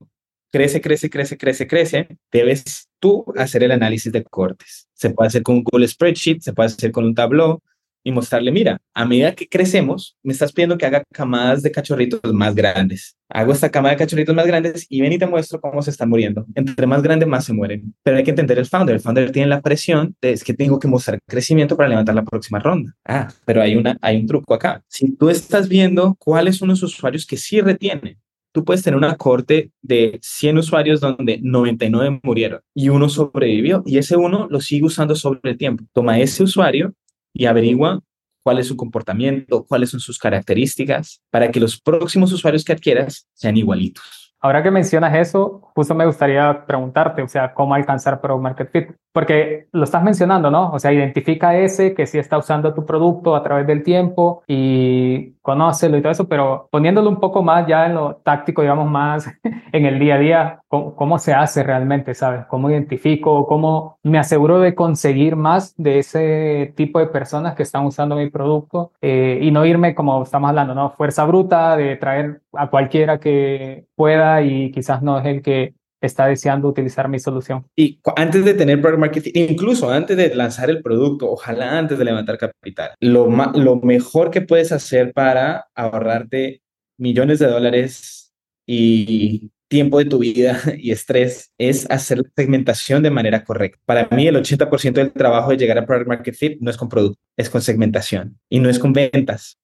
crece, 0.57 0.81
crece, 0.81 1.09
crece, 1.09 1.37
crece, 1.37 1.67
crece, 1.67 2.07
debes 2.31 2.89
tú 2.99 3.25
hacer 3.37 3.63
el 3.63 3.71
análisis 3.71 4.11
de 4.11 4.23
cortes. 4.23 4.87
Se 4.93 5.11
puede 5.11 5.27
hacer 5.27 5.43
con 5.43 5.57
un 5.57 5.63
Google 5.63 5.87
Spreadsheet, 5.87 6.41
se 6.41 6.53
puede 6.53 6.67
hacer 6.67 6.91
con 6.91 7.05
un 7.05 7.13
Tableau, 7.13 7.61
y 8.07 8.11
mostrarle, 8.13 8.53
mira, 8.53 8.79
a 8.93 9.05
medida 9.05 9.35
que 9.35 9.49
crecemos, 9.49 10.15
me 10.23 10.31
estás 10.31 10.53
pidiendo 10.53 10.77
que 10.77 10.85
haga 10.85 11.03
camadas 11.13 11.61
de 11.61 11.71
cachorritos 11.71 12.21
más 12.33 12.55
grandes. 12.55 13.17
Hago 13.27 13.51
esta 13.51 13.69
camada 13.69 13.95
de 13.95 13.99
cachorritos 13.99 14.33
más 14.33 14.47
grandes 14.47 14.85
y 14.87 15.01
ven 15.01 15.11
y 15.11 15.17
te 15.17 15.27
muestro 15.27 15.59
cómo 15.59 15.81
se 15.81 15.89
están 15.89 16.07
muriendo. 16.07 16.45
Entre 16.55 16.87
más 16.87 17.01
grandes, 17.01 17.27
más 17.27 17.43
se 17.43 17.51
mueren. 17.51 17.93
Pero 18.03 18.15
hay 18.15 18.23
que 18.23 18.29
entender 18.29 18.57
el 18.59 18.65
founder. 18.65 18.95
El 18.95 19.01
founder 19.01 19.29
tiene 19.33 19.49
la 19.49 19.59
presión 19.59 20.15
de 20.21 20.31
es 20.31 20.45
que 20.45 20.53
tengo 20.53 20.79
que 20.79 20.87
mostrar 20.87 21.19
crecimiento 21.27 21.75
para 21.75 21.89
levantar 21.89 22.15
la 22.15 22.23
próxima 22.23 22.59
ronda. 22.59 22.95
Ah, 23.03 23.27
pero 23.43 23.61
hay, 23.61 23.75
una, 23.75 23.97
hay 24.01 24.15
un 24.15 24.25
truco 24.25 24.53
acá. 24.53 24.81
Si 24.87 25.13
tú 25.17 25.29
estás 25.29 25.67
viendo 25.67 26.15
cuáles 26.17 26.55
son 26.55 26.69
los 26.69 26.81
usuarios 26.81 27.25
que 27.25 27.35
sí 27.35 27.59
retienen, 27.59 28.17
tú 28.57 28.65
puedes 28.65 28.81
tener 28.81 28.97
una 28.97 29.15
corte 29.17 29.69
de 29.83 30.17
100 30.23 30.57
usuarios 30.57 30.99
donde 30.99 31.39
99 31.43 32.21
murieron 32.23 32.61
y 32.73 32.89
uno 32.89 33.07
sobrevivió 33.07 33.83
y 33.85 33.99
ese 33.99 34.17
uno 34.17 34.47
lo 34.49 34.61
sigue 34.61 34.87
usando 34.87 35.15
sobre 35.15 35.51
el 35.51 35.57
tiempo. 35.59 35.83
Toma 35.93 36.17
ese 36.17 36.41
usuario 36.41 36.95
y 37.35 37.45
averigua 37.45 37.99
cuál 38.41 38.57
es 38.57 38.65
su 38.65 38.75
comportamiento, 38.75 39.63
cuáles 39.63 39.91
son 39.91 39.99
sus 39.99 40.17
características, 40.17 41.21
para 41.29 41.51
que 41.51 41.59
los 41.59 41.79
próximos 41.79 42.33
usuarios 42.33 42.63
que 42.63 42.73
adquieras 42.73 43.27
sean 43.33 43.57
igualitos. 43.57 44.33
Ahora 44.39 44.63
que 44.63 44.71
mencionas 44.71 45.15
eso, 45.15 45.61
justo 45.75 45.93
me 45.93 46.07
gustaría 46.07 46.65
preguntarte, 46.65 47.21
o 47.21 47.27
sea, 47.27 47.53
cómo 47.53 47.75
alcanzar 47.75 48.19
Product 48.19 48.41
Market 48.41 48.71
Fit, 48.71 48.89
porque 49.17 49.65
lo 49.71 49.83
estás 49.83 50.03
mencionando, 50.03 50.51
¿no? 50.51 50.69
O 50.69 50.77
sea, 50.77 50.93
identifica 50.93 51.57
ese 51.57 51.95
que 51.95 52.05
sí 52.05 52.19
está 52.19 52.38
usando 52.38 52.75
tu 52.75 52.86
producto 52.86 53.36
a 53.36 53.41
través 53.41 53.65
del 53.65 53.81
tiempo 53.81 54.43
y 54.45 55.31
conócelo 55.41 55.97
y 55.97 56.03
todo 56.03 56.12
eso, 56.12 56.27
pero 56.27 56.67
poniéndolo 56.69 57.09
un 57.09 57.19
poco 57.19 57.41
más 57.41 57.65
ya 57.65 57.88
en 57.88 57.95
lo 57.95 58.17
táctico, 58.17 58.62
digamos, 58.62 58.88
más 58.88 59.27
en 59.71 59.86
el 59.88 59.97
día 59.97 60.15
a 60.15 60.19
día, 60.19 60.59
¿cómo, 60.67 61.17
se 61.17 61.33
hace 61.33 61.63
realmente, 61.63 62.13
sabes? 62.13 62.45
¿Cómo 62.45 62.69
identifico? 62.69 63.47
¿Cómo 63.47 63.97
me 64.03 64.19
aseguro 64.19 64.59
de 64.59 64.75
conseguir 64.75 65.36
más 65.36 65.74
de 65.77 65.97
ese 65.97 66.74
tipo 66.75 67.00
de 67.00 67.07
personas 67.07 67.55
que 67.55 67.63
están 67.63 67.88
usando 67.88 68.17
mi 68.17 68.29
producto 68.29 68.91
eh, 69.01 69.39
y 69.41 69.50
no 69.50 69.65
irme, 69.65 69.95
como 69.95 70.21
estamos 70.21 70.50
hablando, 70.50 70.75
¿no? 70.75 70.91
Fuerza 70.91 71.25
bruta 71.25 71.75
de 71.75 71.95
traer 71.95 72.41
a 72.53 72.69
cualquiera 72.69 73.19
que 73.19 73.88
pueda 73.95 74.43
y 74.43 74.69
quizás 74.71 75.01
no 75.01 75.17
es 75.17 75.25
el 75.25 75.41
que 75.41 75.74
está 76.01 76.27
deseando 76.27 76.67
utilizar 76.67 77.09
mi 77.09 77.19
solución. 77.19 77.65
Y 77.75 77.99
antes 78.15 78.45
de 78.45 78.53
tener 78.53 78.81
product 78.81 78.99
marketing, 78.99 79.31
incluso 79.33 79.89
antes 79.89 80.17
de 80.17 80.33
lanzar 80.35 80.69
el 80.69 80.81
producto, 80.81 81.31
ojalá 81.31 81.77
antes 81.77 81.97
de 81.97 82.05
levantar 82.05 82.37
capital, 82.37 82.91
lo, 82.99 83.27
lo 83.53 83.75
mejor 83.77 84.31
que 84.31 84.41
puedes 84.41 84.71
hacer 84.71 85.13
para 85.13 85.67
ahorrarte 85.75 86.61
millones 86.97 87.39
de 87.39 87.47
dólares 87.47 88.33
y 88.65 89.51
tiempo 89.67 89.99
de 89.99 90.05
tu 90.05 90.19
vida 90.19 90.59
y 90.77 90.91
estrés 90.91 91.51
es 91.57 91.89
hacer 91.89 92.19
la 92.19 92.29
segmentación 92.35 93.03
de 93.03 93.11
manera 93.11 93.43
correcta. 93.43 93.79
Para 93.85 94.07
mí, 94.15 94.27
el 94.27 94.35
80% 94.35 94.93
del 94.93 95.11
trabajo 95.11 95.51
de 95.51 95.57
llegar 95.57 95.77
a 95.77 95.85
Product 95.85 96.07
Market 96.07 96.35
Fit 96.35 96.57
no 96.61 96.69
es 96.69 96.77
con 96.77 96.89
producto, 96.89 97.19
es 97.37 97.49
con 97.49 97.61
segmentación 97.61 98.39
y 98.49 98.59
no 98.59 98.69
es 98.69 98.79
con 98.79 98.93
ventas. 98.93 99.57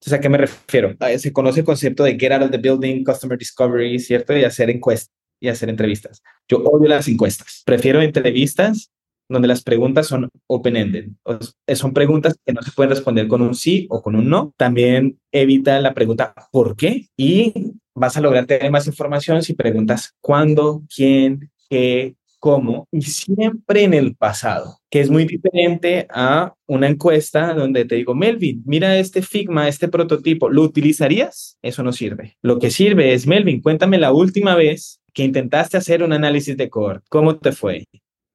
Entonces, 0.00 0.18
¿a 0.18 0.20
qué 0.20 0.28
me 0.28 0.38
refiero? 0.38 0.94
Ah, 1.00 1.16
se 1.18 1.32
conoce 1.32 1.60
el 1.60 1.66
concepto 1.66 2.04
de 2.04 2.16
get 2.16 2.30
out 2.30 2.42
of 2.42 2.50
the 2.52 2.58
building, 2.58 3.02
customer 3.02 3.36
discovery, 3.36 3.98
¿cierto? 3.98 4.36
Y 4.36 4.44
hacer 4.44 4.70
encuestas 4.70 5.17
y 5.40 5.48
hacer 5.48 5.68
entrevistas. 5.68 6.22
Yo 6.48 6.58
odio 6.58 6.88
las 6.88 7.08
encuestas. 7.08 7.62
Prefiero 7.64 8.00
entrevistas 8.02 8.90
donde 9.28 9.48
las 9.48 9.62
preguntas 9.62 10.06
son 10.06 10.30
open-ended. 10.46 11.10
Son 11.74 11.92
preguntas 11.92 12.36
que 12.44 12.52
no 12.52 12.62
se 12.62 12.72
pueden 12.72 12.90
responder 12.90 13.28
con 13.28 13.42
un 13.42 13.54
sí 13.54 13.86
o 13.90 14.02
con 14.02 14.16
un 14.16 14.28
no. 14.28 14.54
También 14.56 15.18
evita 15.32 15.80
la 15.80 15.94
pregunta 15.94 16.34
¿por 16.50 16.76
qué? 16.76 17.08
Y 17.16 17.74
vas 17.94 18.16
a 18.16 18.20
lograr 18.20 18.46
tener 18.46 18.70
más 18.70 18.86
información 18.86 19.42
si 19.42 19.54
preguntas 19.54 20.14
cuándo, 20.20 20.82
quién, 20.94 21.50
qué, 21.68 22.14
cómo 22.38 22.88
y 22.90 23.02
siempre 23.02 23.82
en 23.84 23.94
el 23.94 24.14
pasado, 24.16 24.78
que 24.90 25.00
es 25.00 25.10
muy 25.10 25.24
diferente 25.24 26.06
a 26.10 26.54
una 26.66 26.88
encuesta 26.88 27.54
donde 27.54 27.84
te 27.84 27.96
digo, 27.96 28.14
Melvin, 28.14 28.62
mira 28.66 28.98
este 28.98 29.22
Figma, 29.22 29.68
este 29.68 29.88
prototipo, 29.88 30.48
¿lo 30.48 30.62
utilizarías? 30.62 31.58
Eso 31.62 31.82
no 31.82 31.92
sirve. 31.92 32.36
Lo 32.42 32.58
que 32.58 32.70
sirve 32.70 33.12
es, 33.12 33.26
Melvin, 33.26 33.60
cuéntame 33.60 33.98
la 33.98 34.12
última 34.12 34.54
vez 34.54 35.00
que 35.12 35.24
intentaste 35.24 35.76
hacer 35.76 36.02
un 36.02 36.12
análisis 36.12 36.56
de 36.56 36.70
core. 36.70 37.00
¿Cómo 37.08 37.36
te 37.36 37.52
fue? 37.52 37.84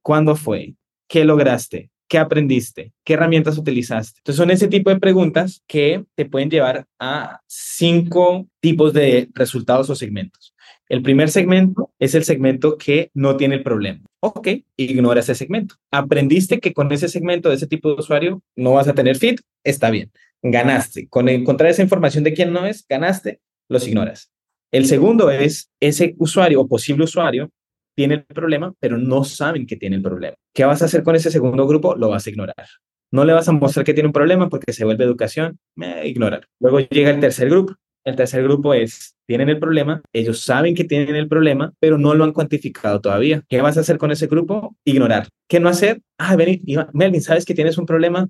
¿Cuándo 0.01 0.36
fue? 0.36 0.75
¿Qué 1.07 1.24
lograste? 1.24 1.89
¿Qué 2.07 2.17
aprendiste? 2.17 2.91
¿Qué 3.03 3.13
herramientas 3.13 3.57
utilizaste? 3.57 4.19
Entonces 4.19 4.38
son 4.38 4.51
ese 4.51 4.67
tipo 4.67 4.89
de 4.89 5.00
preguntas 5.00 5.63
que 5.67 6.03
te 6.15 6.25
pueden 6.25 6.50
llevar 6.50 6.86
a 7.00 7.39
cinco 7.48 8.48
tipos 8.60 8.93
de 8.93 9.29
resultados 9.33 9.89
o 9.89 9.95
segmentos. 9.95 10.52
El 10.94 11.02
primer 11.02 11.32
segmento 11.32 11.92
es 11.98 12.14
el 12.14 12.24
segmento 12.24 12.78
que 12.78 13.10
no 13.16 13.36
tiene 13.36 13.56
el 13.56 13.64
problema. 13.64 14.02
Ok, 14.20 14.50
ignora 14.78 15.22
ese 15.22 15.34
segmento. 15.34 15.74
Aprendiste 15.90 16.60
que 16.60 16.72
con 16.72 16.92
ese 16.92 17.08
segmento 17.08 17.50
de 17.50 17.56
ese 17.56 17.66
tipo 17.66 17.90
de 17.90 17.96
usuario 17.96 18.44
no 18.56 18.74
vas 18.74 18.88
a 18.88 18.94
tener 18.94 19.16
fit, 19.16 19.42
está 19.64 19.90
bien. 19.90 20.12
Ganaste. 20.44 21.08
Con 21.08 21.30
encontrar 21.30 21.72
esa 21.72 21.82
información 21.82 22.24
de 22.24 22.36
quién 22.36 22.54
no 22.54 22.68
es, 22.68 22.86
ganaste, 22.88 23.40
los 23.70 23.88
ignoras. 23.88 24.32
El 24.72 24.86
segundo 24.86 25.32
es 25.32 25.72
ese 25.80 26.14
usuario 26.20 26.62
o 26.62 26.68
posible 26.68 27.06
usuario 27.06 27.50
tiene 27.96 28.14
el 28.14 28.26
problema, 28.26 28.76
pero 28.80 29.00
no 29.00 29.24
saben 29.24 29.66
que 29.66 29.78
tiene 29.78 29.96
el 29.96 30.04
problema. 30.04 30.36
¿Qué 30.54 30.64
vas 30.64 30.84
a 30.84 30.86
hacer 30.86 31.02
con 31.02 31.16
ese 31.16 31.32
segundo 31.32 31.66
grupo? 31.66 31.96
Lo 31.96 32.10
vas 32.10 32.28
a 32.28 32.30
ignorar. 32.30 32.68
No 33.12 33.26
le 33.26 33.34
vas 33.34 33.50
a 33.50 33.52
mostrar 33.52 33.84
que 33.84 33.96
tiene 33.96 34.10
un 34.10 34.14
problema 34.14 34.48
porque 34.48 34.74
se 34.74 34.86
vuelve 34.86 35.06
educación, 35.06 35.58
me 35.76 36.08
ignorar. 36.08 36.46
Luego 36.60 36.82
llega 36.82 37.10
el 37.10 37.20
tercer 37.20 37.50
grupo. 37.50 37.74
El 38.05 38.15
tercer 38.15 38.43
grupo 38.43 38.74
es 38.74 39.15
tienen 39.25 39.50
el 39.50 39.60
problema, 39.60 40.01
ellos 40.12 40.41
saben 40.41 40.75
que 40.75 40.83
tienen 40.83 41.15
el 41.15 41.27
problema, 41.29 41.74
pero 41.79 41.98
no 41.98 42.13
lo 42.13 42.24
han 42.25 42.33
cuantificado 42.33 43.00
todavía. 43.00 43.43
¿Qué 43.48 43.62
vas 43.62 43.77
a 43.77 43.81
hacer 43.81 43.98
con 43.98 44.12
ese 44.12 44.27
grupo? 44.27 44.75
Ignorar. 44.83 45.29
¿Qué 45.48 45.60
no 45.60 45.69
hacer? 45.69 46.01
Ah, 46.17 46.36
ven, 46.36 46.62
Melvin, 46.93 47.22
¿sabes 47.22 47.45
que 47.45 47.53
tienes 47.53 47.77
un 47.77 47.86
problema? 47.86 48.27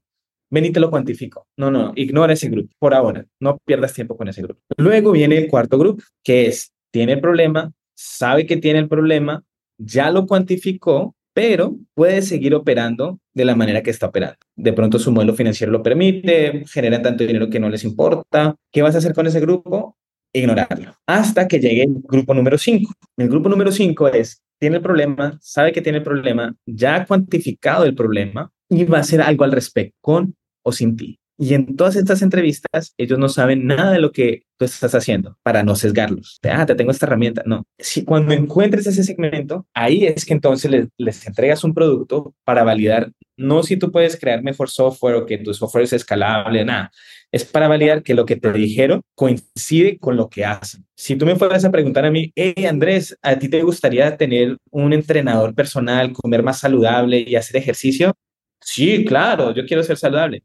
Ven 0.51 0.65
y 0.65 0.71
te 0.71 0.79
lo 0.79 0.91
cuantifico. 0.91 1.47
No, 1.57 1.71
no, 1.71 1.93
ignora 1.95 2.33
ese 2.33 2.49
grupo 2.49 2.71
por 2.77 2.93
ahora. 2.93 3.25
No 3.39 3.57
pierdas 3.65 3.93
tiempo 3.93 4.15
con 4.15 4.27
ese 4.27 4.43
grupo. 4.43 4.61
Luego 4.77 5.11
viene 5.11 5.37
el 5.37 5.47
cuarto 5.47 5.79
grupo, 5.79 6.03
que 6.23 6.45
es, 6.45 6.71
tiene 6.91 7.13
el 7.13 7.21
problema, 7.21 7.71
sabe 7.95 8.45
que 8.45 8.57
tiene 8.57 8.79
el 8.79 8.87
problema, 8.87 9.43
ya 9.79 10.11
lo 10.11 10.27
cuantificó, 10.27 11.15
pero 11.33 11.75
puede 11.93 12.21
seguir 12.21 12.55
operando 12.55 13.19
de 13.33 13.45
la 13.45 13.55
manera 13.55 13.81
que 13.81 13.89
está 13.89 14.07
operando. 14.07 14.37
De 14.55 14.73
pronto 14.73 14.99
su 14.99 15.11
modelo 15.11 15.33
financiero 15.33 15.71
lo 15.71 15.83
permite, 15.83 16.63
generan 16.67 17.01
tanto 17.01 17.25
dinero 17.25 17.49
que 17.49 17.59
no 17.59 17.69
les 17.69 17.83
importa. 17.83 18.55
¿Qué 18.71 18.81
vas 18.81 18.95
a 18.95 18.99
hacer 18.99 19.13
con 19.13 19.27
ese 19.27 19.39
grupo? 19.39 19.97
Ignorarlo. 20.31 20.95
Hasta 21.05 21.47
que 21.47 21.59
llegue 21.59 21.83
el 21.83 21.95
grupo 22.03 22.33
número 22.33 22.57
5. 22.57 22.93
El 23.17 23.29
grupo 23.29 23.49
número 23.49 23.71
5 23.71 24.07
es, 24.09 24.41
tiene 24.59 24.77
el 24.77 24.81
problema, 24.81 25.37
sabe 25.41 25.71
que 25.71 25.81
tiene 25.81 25.99
el 25.99 26.03
problema, 26.03 26.55
ya 26.65 26.95
ha 26.95 27.05
cuantificado 27.05 27.85
el 27.85 27.95
problema 27.95 28.51
y 28.69 28.85
va 28.85 28.99
a 28.99 29.01
hacer 29.01 29.21
algo 29.21 29.43
al 29.43 29.51
respecto, 29.51 29.95
con 30.01 30.35
o 30.63 30.71
sin 30.71 30.95
ti. 30.95 31.19
Y 31.43 31.55
en 31.55 31.75
todas 31.75 31.97
estas 31.97 32.21
entrevistas, 32.21 32.93
ellos 32.97 33.19
no 33.19 33.27
saben 33.27 33.67
nada 33.67 33.91
de 33.91 33.99
lo 33.99 34.13
que 34.13 34.43
tú 34.57 34.63
estás 34.63 34.95
haciendo 34.95 35.37
para 35.43 35.61
no 35.61 35.75
sesgarlos. 35.75 36.39
Ah, 36.49 36.65
te 36.65 36.73
tengo 36.73 36.91
esta 36.91 37.05
herramienta. 37.05 37.43
No. 37.45 37.65
Si 37.77 38.05
cuando 38.05 38.33
encuentres 38.33 38.87
ese 38.87 39.03
segmento, 39.03 39.67
ahí 39.73 40.05
es 40.05 40.23
que 40.23 40.31
entonces 40.31 40.71
les, 40.71 40.87
les 40.97 41.27
entregas 41.27 41.65
un 41.65 41.73
producto 41.73 42.33
para 42.45 42.63
validar, 42.63 43.11
no 43.35 43.61
si 43.61 43.75
tú 43.75 43.91
puedes 43.91 44.17
crear 44.17 44.41
mejor 44.41 44.69
software 44.69 45.15
o 45.15 45.25
que 45.25 45.37
tu 45.37 45.53
software 45.53 45.83
es 45.83 45.91
escalable, 45.91 46.63
nada. 46.63 46.91
Es 47.29 47.43
para 47.43 47.67
validar 47.67 48.03
que 48.03 48.13
lo 48.13 48.25
que 48.25 48.37
te 48.37 48.53
dijeron 48.53 49.01
coincide 49.13 49.97
con 49.99 50.15
lo 50.15 50.29
que 50.29 50.45
hacen. 50.45 50.85
Si 50.95 51.17
tú 51.17 51.25
me 51.25 51.35
fueras 51.35 51.65
a 51.65 51.71
preguntar 51.71 52.05
a 52.05 52.11
mí, 52.11 52.31
hey 52.37 52.65
Andrés, 52.65 53.17
¿a 53.21 53.37
ti 53.37 53.49
te 53.49 53.61
gustaría 53.63 54.15
tener 54.15 54.55
un 54.71 54.93
entrenador 54.93 55.53
personal, 55.53 56.13
comer 56.13 56.41
más 56.41 56.59
saludable 56.59 57.25
y 57.27 57.35
hacer 57.35 57.57
ejercicio? 57.57 58.13
Sí, 58.61 59.03
claro, 59.03 59.53
yo 59.53 59.65
quiero 59.65 59.83
ser 59.83 59.97
saludable. 59.97 60.41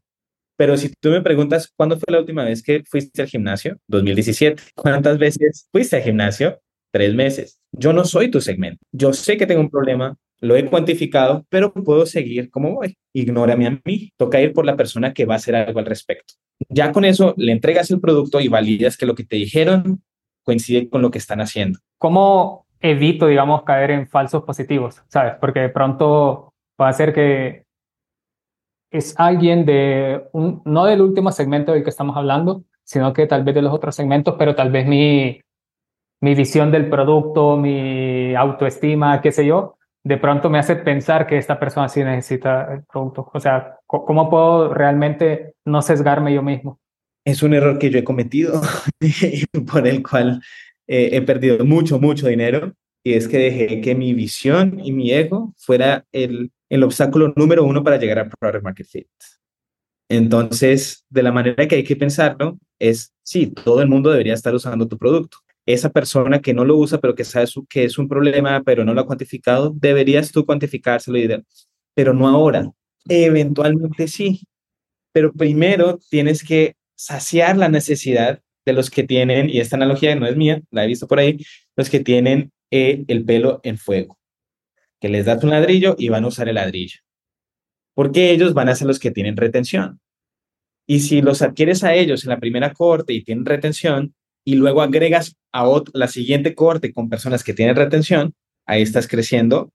Pero 0.59 0.75
si 0.75 0.91
tú 0.99 1.07
me 1.11 1.21
preguntas, 1.21 1.71
¿cuándo 1.73 1.97
fue 1.97 2.11
la 2.11 2.19
última 2.19 2.43
vez 2.43 2.61
que 2.61 2.83
fuiste 2.83 3.21
al 3.21 3.29
gimnasio? 3.29 3.77
2017. 3.87 4.61
¿Cuántas 4.75 5.17
veces 5.17 5.69
fuiste 5.71 5.95
al 5.95 6.01
gimnasio? 6.01 6.59
Tres 6.91 7.15
meses. 7.15 7.61
Yo 7.71 7.93
no 7.93 8.03
soy 8.03 8.29
tu 8.29 8.41
segmento. 8.41 8.81
Yo 8.91 9.13
sé 9.13 9.37
que 9.37 9.45
tengo 9.45 9.61
un 9.61 9.69
problema, 9.69 10.17
lo 10.41 10.57
he 10.57 10.65
cuantificado, 10.65 11.45
pero 11.47 11.71
puedo 11.71 12.05
seguir 12.05 12.49
como 12.49 12.75
voy. 12.75 12.97
Ignórame 13.13 13.67
a 13.67 13.79
mí. 13.85 14.11
Toca 14.17 14.41
ir 14.41 14.51
por 14.51 14.65
la 14.65 14.75
persona 14.75 15.13
que 15.13 15.23
va 15.23 15.35
a 15.35 15.37
hacer 15.37 15.55
algo 15.55 15.79
al 15.79 15.85
respecto. 15.85 16.33
Ya 16.67 16.91
con 16.91 17.05
eso 17.05 17.33
le 17.37 17.53
entregas 17.53 17.89
el 17.91 18.01
producto 18.01 18.41
y 18.41 18.49
validas 18.49 18.97
que 18.97 19.05
lo 19.05 19.15
que 19.15 19.23
te 19.23 19.37
dijeron 19.37 20.03
coincide 20.43 20.89
con 20.89 21.01
lo 21.01 21.09
que 21.09 21.19
están 21.19 21.39
haciendo. 21.39 21.79
¿Cómo 21.97 22.65
evito, 22.81 23.27
digamos, 23.27 23.63
caer 23.63 23.91
en 23.91 24.09
falsos 24.09 24.43
positivos? 24.43 25.01
¿Sabes? 25.07 25.35
Porque 25.39 25.61
de 25.61 25.69
pronto 25.69 26.53
puede 26.75 26.91
ser 26.91 27.13
que 27.13 27.68
es 28.91 29.13
alguien 29.17 29.65
de, 29.65 30.23
un, 30.33 30.61
no 30.65 30.85
del 30.85 31.01
último 31.01 31.31
segmento 31.31 31.73
del 31.73 31.83
que 31.83 31.89
estamos 31.89 32.17
hablando, 32.17 32.63
sino 32.83 33.13
que 33.13 33.27
tal 33.27 33.43
vez 33.43 33.55
de 33.55 33.61
los 33.61 33.73
otros 33.73 33.95
segmentos, 33.95 34.35
pero 34.37 34.55
tal 34.55 34.71
vez 34.71 34.87
mi, 34.87 35.41
mi 36.21 36.35
visión 36.35 36.71
del 36.71 36.89
producto, 36.89 37.57
mi 37.57 38.33
autoestima, 38.35 39.21
qué 39.21 39.31
sé 39.31 39.45
yo, 39.45 39.77
de 40.03 40.17
pronto 40.17 40.49
me 40.49 40.59
hace 40.59 40.75
pensar 40.75 41.27
que 41.27 41.37
esta 41.37 41.59
persona 41.59 41.89
sí 41.89 42.03
necesita 42.03 42.73
el 42.73 42.83
producto. 42.83 43.29
O 43.33 43.39
sea, 43.39 43.77
¿cómo 43.85 44.29
puedo 44.29 44.73
realmente 44.73 45.53
no 45.65 45.81
sesgarme 45.81 46.33
yo 46.33 46.41
mismo? 46.41 46.79
Es 47.25 47.43
un 47.43 47.53
error 47.53 47.77
que 47.77 47.89
yo 47.89 47.99
he 47.99 48.03
cometido 48.03 48.61
por 49.71 49.87
el 49.87 50.01
cual 50.01 50.41
eh, 50.87 51.09
he 51.11 51.21
perdido 51.21 51.63
mucho, 51.65 51.99
mucho 51.99 52.27
dinero. 52.27 52.73
Y 53.03 53.13
es 53.13 53.27
que 53.27 53.37
dejé 53.37 53.81
que 53.81 53.95
mi 53.95 54.13
visión 54.13 54.79
y 54.83 54.91
mi 54.91 55.11
ego 55.11 55.53
fuera 55.57 56.05
el 56.11 56.51
el 56.69 56.83
obstáculo 56.83 57.33
número 57.35 57.63
uno 57.63 57.83
para 57.83 57.97
llegar 57.97 58.19
a 58.19 58.29
Product 58.29 58.63
Market 58.63 58.87
Fit. 58.87 59.07
Entonces, 60.09 61.05
de 61.09 61.23
la 61.23 61.31
manera 61.31 61.67
que 61.67 61.75
hay 61.75 61.83
que 61.83 61.95
pensarlo 61.95 62.57
es, 62.79 63.13
sí, 63.23 63.47
todo 63.47 63.81
el 63.81 63.89
mundo 63.89 64.09
debería 64.09 64.33
estar 64.33 64.53
usando 64.55 64.87
tu 64.87 64.97
producto. 64.97 65.37
Esa 65.65 65.91
persona 65.91 66.41
que 66.41 66.53
no 66.53 66.65
lo 66.65 66.77
usa, 66.77 66.99
pero 66.99 67.13
que 67.13 67.23
sabe 67.23 67.45
que 67.69 67.83
es 67.83 67.97
un 67.99 68.07
problema, 68.07 68.63
pero 68.63 68.83
no 68.83 68.93
lo 68.93 69.01
ha 69.01 69.05
cuantificado, 69.05 69.71
deberías 69.75 70.31
tú 70.31 70.45
cuantificárselo, 70.45 71.17
y 71.17 71.29
pero 71.93 72.13
no 72.13 72.27
ahora. 72.27 72.71
Eventualmente 73.07 74.07
sí, 74.07 74.41
pero 75.11 75.31
primero 75.31 75.99
tienes 76.09 76.43
que 76.43 76.75
saciar 76.95 77.57
la 77.57 77.69
necesidad 77.69 78.41
de 78.65 78.73
los 78.73 78.89
que 78.89 79.03
tienen, 79.03 79.49
y 79.49 79.59
esta 79.59 79.75
analogía 79.75 80.15
no 80.15 80.25
es 80.25 80.35
mía, 80.35 80.61
la 80.71 80.85
he 80.85 80.87
visto 80.87 81.07
por 81.07 81.19
ahí, 81.19 81.37
los 81.75 81.89
que 81.89 81.99
tienen 81.99 82.51
eh, 82.71 83.03
el 83.07 83.25
pelo 83.25 83.59
en 83.63 83.77
fuego 83.77 84.18
que 84.99 85.09
les 85.09 85.25
das 85.25 85.43
un 85.43 85.51
ladrillo 85.51 85.95
y 85.97 86.09
van 86.09 86.23
a 86.23 86.27
usar 86.27 86.49
el 86.49 86.55
ladrillo. 86.55 86.99
Porque 87.95 88.31
ellos 88.31 88.53
van 88.53 88.69
a 88.69 88.75
ser 88.75 88.87
los 88.87 88.99
que 88.99 89.11
tienen 89.11 89.37
retención. 89.37 89.99
Y 90.87 91.01
si 91.01 91.21
los 91.21 91.41
adquieres 91.41 91.83
a 91.83 91.93
ellos 91.93 92.23
en 92.23 92.29
la 92.29 92.39
primera 92.39 92.73
corte 92.73 93.13
y 93.13 93.23
tienen 93.23 93.45
retención, 93.45 94.15
y 94.45 94.55
luego 94.55 94.81
agregas 94.81 95.35
a 95.51 95.65
la 95.93 96.07
siguiente 96.07 96.55
corte 96.55 96.93
con 96.93 97.09
personas 97.09 97.43
que 97.43 97.53
tienen 97.53 97.75
retención, 97.75 98.33
ahí 98.65 98.81
estás 98.81 99.07
creciendo 99.07 99.71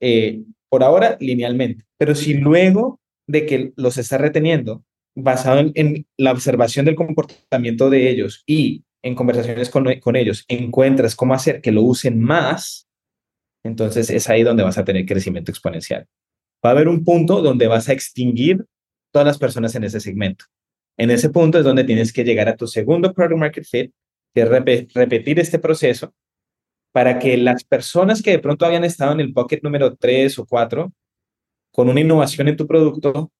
eh, 0.00 0.42
por 0.68 0.82
ahora 0.82 1.16
linealmente. 1.20 1.84
Pero 1.96 2.14
si 2.14 2.34
luego 2.34 3.00
de 3.26 3.46
que 3.46 3.72
los 3.76 3.96
estás 3.96 4.20
reteniendo, 4.20 4.84
basado 5.14 5.70
en, 5.74 6.06
la 6.18 6.32
observación 6.32 6.84
del 6.84 6.96
comportamiento 6.96 7.88
de 7.88 8.10
ellos 8.10 8.42
y 8.46 8.84
en 9.02 9.14
conversaciones 9.14 9.70
con, 9.70 9.86
con 10.00 10.16
ellos, 10.16 10.44
encuentras 10.48 11.16
cómo 11.16 11.32
hacer 11.32 11.60
que 11.60 11.72
lo 11.72 11.82
usen 11.82 12.20
más, 12.20 12.89
entonces 13.62 14.10
es 14.10 14.28
ahí 14.28 14.42
donde 14.42 14.62
vas 14.62 14.78
a 14.78 14.84
tener 14.84 15.06
crecimiento 15.06 15.50
exponencial. 15.50 16.06
Va 16.64 16.70
a 16.70 16.72
haber 16.72 16.88
un 16.88 17.04
punto 17.04 17.42
donde 17.42 17.66
vas 17.66 17.88
a 17.88 17.92
extinguir 17.92 18.64
todas 19.12 19.26
las 19.26 19.38
personas 19.38 19.74
en 19.74 19.84
ese 19.84 20.00
segmento. 20.00 20.44
En 20.96 21.10
ese 21.10 21.30
punto 21.30 21.58
es 21.58 21.64
donde 21.64 21.84
tienes 21.84 22.12
que 22.12 22.24
llegar 22.24 22.48
a 22.48 22.56
tu 22.56 22.66
segundo 22.66 23.12
product 23.12 23.38
market 23.38 23.64
fit, 23.64 23.92
que 24.34 24.42
es 24.42 24.48
repetir 24.94 25.40
este 25.40 25.58
proceso 25.58 26.12
para 26.92 27.18
que 27.18 27.36
las 27.36 27.64
personas 27.64 28.22
que 28.22 28.32
de 28.32 28.38
pronto 28.38 28.66
habían 28.66 28.84
estado 28.84 29.12
en 29.12 29.20
el 29.20 29.32
bucket 29.32 29.62
número 29.62 29.96
3 29.96 30.38
o 30.40 30.46
4, 30.46 30.92
con 31.72 31.88
una 31.88 32.00
innovación 32.00 32.48
en 32.48 32.56
tu 32.56 32.66
producto, 32.66 33.30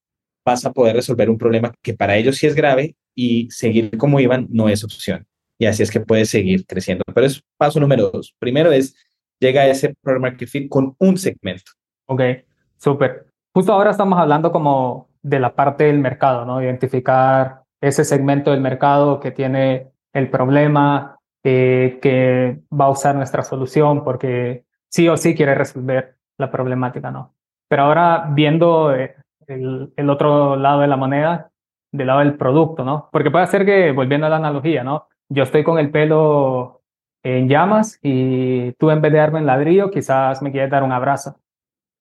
vas 0.44 0.64
a 0.64 0.72
poder 0.72 0.96
resolver 0.96 1.28
un 1.28 1.38
problema 1.38 1.74
que 1.82 1.94
para 1.94 2.16
ellos 2.16 2.36
sí 2.36 2.46
es 2.46 2.54
grave 2.54 2.96
y 3.14 3.50
seguir 3.50 3.96
como 3.98 4.20
iban 4.20 4.46
no 4.50 4.68
es 4.68 4.84
opción. 4.84 5.26
Y 5.58 5.66
así 5.66 5.82
es 5.82 5.90
que 5.90 6.00
puedes 6.00 6.30
seguir 6.30 6.64
creciendo. 6.64 7.04
Pero 7.14 7.26
es 7.26 7.42
paso 7.58 7.80
número 7.80 8.10
dos. 8.10 8.34
Primero 8.38 8.72
es 8.72 8.94
llega 9.40 9.62
a 9.62 9.66
ese 9.66 9.94
product 10.00 10.22
market 10.22 10.48
fit 10.48 10.68
con 10.68 10.94
un 10.98 11.18
segmento. 11.18 11.72
Ok, 12.06 12.22
súper. 12.76 13.26
Justo 13.52 13.72
ahora 13.72 13.90
estamos 13.90 14.18
hablando 14.18 14.52
como 14.52 15.08
de 15.22 15.40
la 15.40 15.54
parte 15.54 15.84
del 15.84 15.98
mercado, 15.98 16.44
¿no? 16.44 16.62
Identificar 16.62 17.62
ese 17.80 18.04
segmento 18.04 18.50
del 18.52 18.60
mercado 18.60 19.18
que 19.18 19.32
tiene 19.32 19.88
el 20.12 20.30
problema, 20.30 21.18
eh, 21.42 21.98
que 22.02 22.60
va 22.72 22.86
a 22.86 22.90
usar 22.90 23.16
nuestra 23.16 23.42
solución 23.42 24.04
porque 24.04 24.64
sí 24.88 25.08
o 25.08 25.16
sí 25.16 25.34
quiere 25.34 25.54
resolver 25.54 26.16
la 26.38 26.50
problemática, 26.50 27.10
¿no? 27.10 27.34
Pero 27.68 27.84
ahora 27.84 28.28
viendo 28.32 28.94
eh, 28.94 29.16
el, 29.46 29.92
el, 29.96 30.10
otro 30.10 30.56
lado 30.56 30.80
de 30.80 30.88
la 30.88 30.96
moneda, 30.96 31.50
del 31.92 32.06
lado 32.06 32.20
del 32.20 32.34
producto, 32.34 32.84
¿no? 32.84 33.08
Porque 33.10 33.30
puede 33.30 33.46
ser 33.46 33.64
que, 33.64 33.92
volviendo 33.92 34.26
a 34.26 34.30
la 34.30 34.36
analogía, 34.36 34.84
¿no? 34.84 35.08
Yo 35.28 35.44
estoy 35.44 35.64
con 35.64 35.78
el 35.78 35.90
pelo 35.90 36.79
en 37.22 37.48
llamas 37.48 37.98
y 38.02 38.72
tú 38.72 38.90
en 38.90 39.00
vez 39.00 39.12
de 39.12 39.18
darme 39.18 39.40
un 39.40 39.46
ladrillo, 39.46 39.90
quizás 39.90 40.42
me 40.42 40.50
quieres 40.50 40.70
dar 40.70 40.82
un 40.82 40.92
abrazo. 40.92 41.38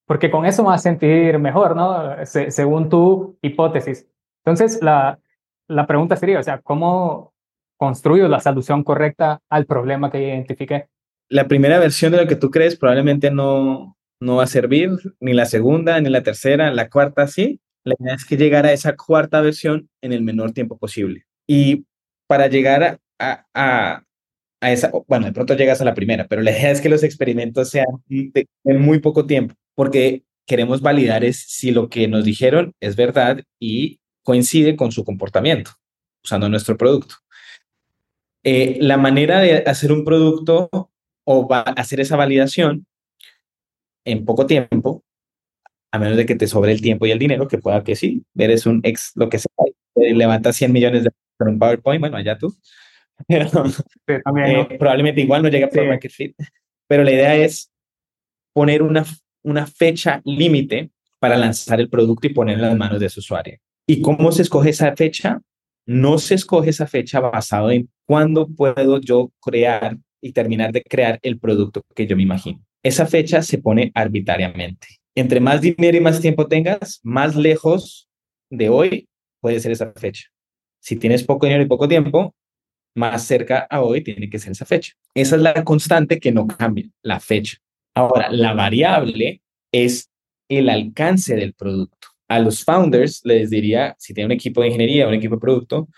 Porque 0.05 0.31
con 0.31 0.45
eso 0.45 0.63
me 0.63 0.69
vas 0.69 0.81
a 0.81 0.89
sentir 0.89 1.37
mejor, 1.39 1.75
¿no? 1.75 2.25
según 2.25 2.89
tu 2.89 3.37
hipótesis. 3.41 4.07
Entonces, 4.43 4.81
la, 4.81 5.19
la 5.67 5.85
pregunta 5.85 6.15
sería, 6.15 6.39
o 6.39 6.43
sea, 6.43 6.59
¿cómo 6.59 7.33
construyo 7.77 8.27
la 8.27 8.39
solución 8.39 8.83
correcta 8.83 9.41
al 9.49 9.65
problema 9.65 10.11
que 10.11 10.27
identifiqué? 10.27 10.87
La 11.29 11.47
primera 11.47 11.79
versión 11.79 12.11
de 12.11 12.17
lo 12.17 12.27
que 12.27 12.35
tú 12.35 12.49
crees 12.49 12.75
probablemente 12.75 13.29
no, 13.29 13.95
no 14.19 14.37
va 14.37 14.43
a 14.43 14.47
servir, 14.47 14.89
ni 15.19 15.33
la 15.33 15.45
segunda, 15.45 15.99
ni 16.01 16.09
la 16.09 16.23
tercera, 16.23 16.71
la 16.71 16.89
cuarta 16.89 17.27
sí. 17.27 17.61
La 17.83 17.95
idea 17.99 18.15
es 18.15 18.25
que 18.25 18.35
llegar 18.35 18.65
a 18.65 18.73
esa 18.73 18.95
cuarta 18.95 19.41
versión 19.41 19.89
en 20.01 20.11
el 20.11 20.21
menor 20.21 20.51
tiempo 20.51 20.77
posible. 20.77 21.25
Y 21.47 21.85
para 22.27 22.47
llegar 22.47 22.99
a, 23.19 24.03
esa, 24.61 24.91
bueno, 25.07 25.25
de 25.25 25.33
pronto 25.33 25.55
llegas 25.55 25.81
a 25.81 25.85
la 25.85 25.93
primera, 25.93 26.27
pero 26.27 26.41
la 26.41 26.51
idea 26.51 26.71
es 26.71 26.81
que 26.81 26.89
los 26.89 27.03
experimentos 27.03 27.69
sean 27.69 27.87
en 28.09 28.81
muy 28.81 28.99
poco 28.99 29.25
tiempo, 29.25 29.55
porque 29.75 30.23
queremos 30.45 30.81
validar 30.81 31.23
es 31.23 31.37
si 31.47 31.71
lo 31.71 31.89
que 31.89 32.07
nos 32.07 32.25
dijeron 32.25 32.73
es 32.79 32.95
verdad 32.95 33.41
y 33.59 33.99
coincide 34.23 34.75
con 34.75 34.91
su 34.91 35.05
comportamiento 35.05 35.71
usando 36.23 36.49
nuestro 36.49 36.77
producto. 36.77 37.15
Eh, 38.43 38.77
la 38.81 38.97
manera 38.97 39.39
de 39.39 39.63
hacer 39.65 39.91
un 39.91 40.05
producto 40.05 40.69
o 41.23 41.47
va 41.47 41.59
a 41.59 41.71
hacer 41.73 41.99
esa 41.99 42.15
validación 42.15 42.85
en 44.05 44.25
poco 44.25 44.45
tiempo, 44.45 45.03
a 45.91 45.99
menos 45.99 46.17
de 46.17 46.25
que 46.25 46.35
te 46.35 46.47
sobre 46.47 46.71
el 46.71 46.81
tiempo 46.81 47.05
y 47.05 47.11
el 47.11 47.19
dinero, 47.19 47.47
que 47.47 47.57
pueda 47.57 47.83
que 47.83 47.95
sí, 47.95 48.23
eres 48.37 48.65
un 48.65 48.81
ex, 48.83 49.11
lo 49.15 49.29
que 49.29 49.39
sea, 49.39 49.49
levanta 49.95 50.53
100 50.53 50.71
millones 50.71 51.03
de 51.03 51.11
con 51.37 51.49
un 51.49 51.59
PowerPoint, 51.59 52.01
bueno, 52.01 52.17
allá 52.17 52.37
tú, 52.37 52.53
Eh, 54.07 54.77
probablemente 54.77 55.21
igual 55.21 55.43
no 55.43 55.49
llegue 55.49 55.65
a 55.65 55.83
Market 55.83 56.11
Fit, 56.11 56.35
pero 56.87 57.03
la 57.03 57.11
idea 57.11 57.35
es 57.35 57.71
poner 58.53 58.81
una, 58.81 59.05
una 59.43 59.67
fecha 59.67 60.21
límite 60.25 60.91
para 61.19 61.37
lanzar 61.37 61.79
el 61.79 61.89
producto 61.89 62.27
y 62.27 62.33
ponerlo 62.33 62.63
en 62.63 62.69
las 62.69 62.77
manos 62.77 62.99
de 62.99 63.09
su 63.09 63.19
usuario. 63.19 63.57
¿Y 63.87 64.01
cómo 64.01 64.31
se 64.31 64.41
escoge 64.41 64.69
esa 64.69 64.95
fecha? 64.95 65.41
No 65.85 66.17
se 66.17 66.35
escoge 66.35 66.69
esa 66.69 66.87
fecha 66.87 67.19
basado 67.19 67.71
en 67.71 67.89
cuándo 68.05 68.47
puedo 68.47 68.99
yo 68.99 69.31
crear 69.41 69.97
y 70.21 70.31
terminar 70.31 70.71
de 70.71 70.83
crear 70.83 71.19
el 71.21 71.39
producto 71.39 71.81
que 71.95 72.07
yo 72.07 72.15
me 72.15 72.23
imagino. 72.23 72.63
Esa 72.83 73.05
fecha 73.05 73.41
se 73.41 73.57
pone 73.57 73.91
arbitrariamente. 73.93 74.87
entre 75.15 75.39
más 75.39 75.59
dinero 75.59 75.97
y 75.97 75.99
más 75.99 76.21
tiempo 76.21 76.47
tengas, 76.47 76.99
más 77.03 77.35
lejos 77.35 78.07
de 78.49 78.69
hoy 78.69 79.09
puede 79.41 79.59
ser 79.59 79.71
esa 79.71 79.91
fecha. 79.93 80.25
Si 80.79 80.95
tienes 80.95 81.23
poco 81.23 81.45
dinero 81.45 81.63
y 81.63 81.67
poco 81.67 81.87
tiempo, 81.87 82.33
más 82.95 83.23
cerca 83.23 83.67
a 83.69 83.81
hoy 83.81 84.03
tiene 84.03 84.29
que 84.29 84.39
ser 84.39 84.51
esa 84.51 84.65
fecha. 84.65 84.93
Esa 85.13 85.35
es 85.35 85.41
la 85.41 85.63
constante 85.63 86.19
que 86.19 86.31
no 86.31 86.47
cambia, 86.47 86.89
la 87.01 87.19
fecha. 87.19 87.57
Ahora, 87.95 88.29
la 88.31 88.53
variable 88.53 89.41
es 89.71 90.09
el 90.49 90.69
alcance 90.69 91.35
del 91.35 91.53
producto. 91.53 92.09
A 92.27 92.39
los 92.39 92.63
founders 92.63 93.21
les 93.23 93.49
diría, 93.49 93.95
si 93.99 94.13
tienen 94.13 94.27
un 94.27 94.35
equipo 94.35 94.61
de 94.61 94.67
ingeniería 94.67 95.05
o 95.05 95.09
un 95.09 95.15
equipo 95.15 95.35
de 95.35 95.41
producto, 95.41 95.89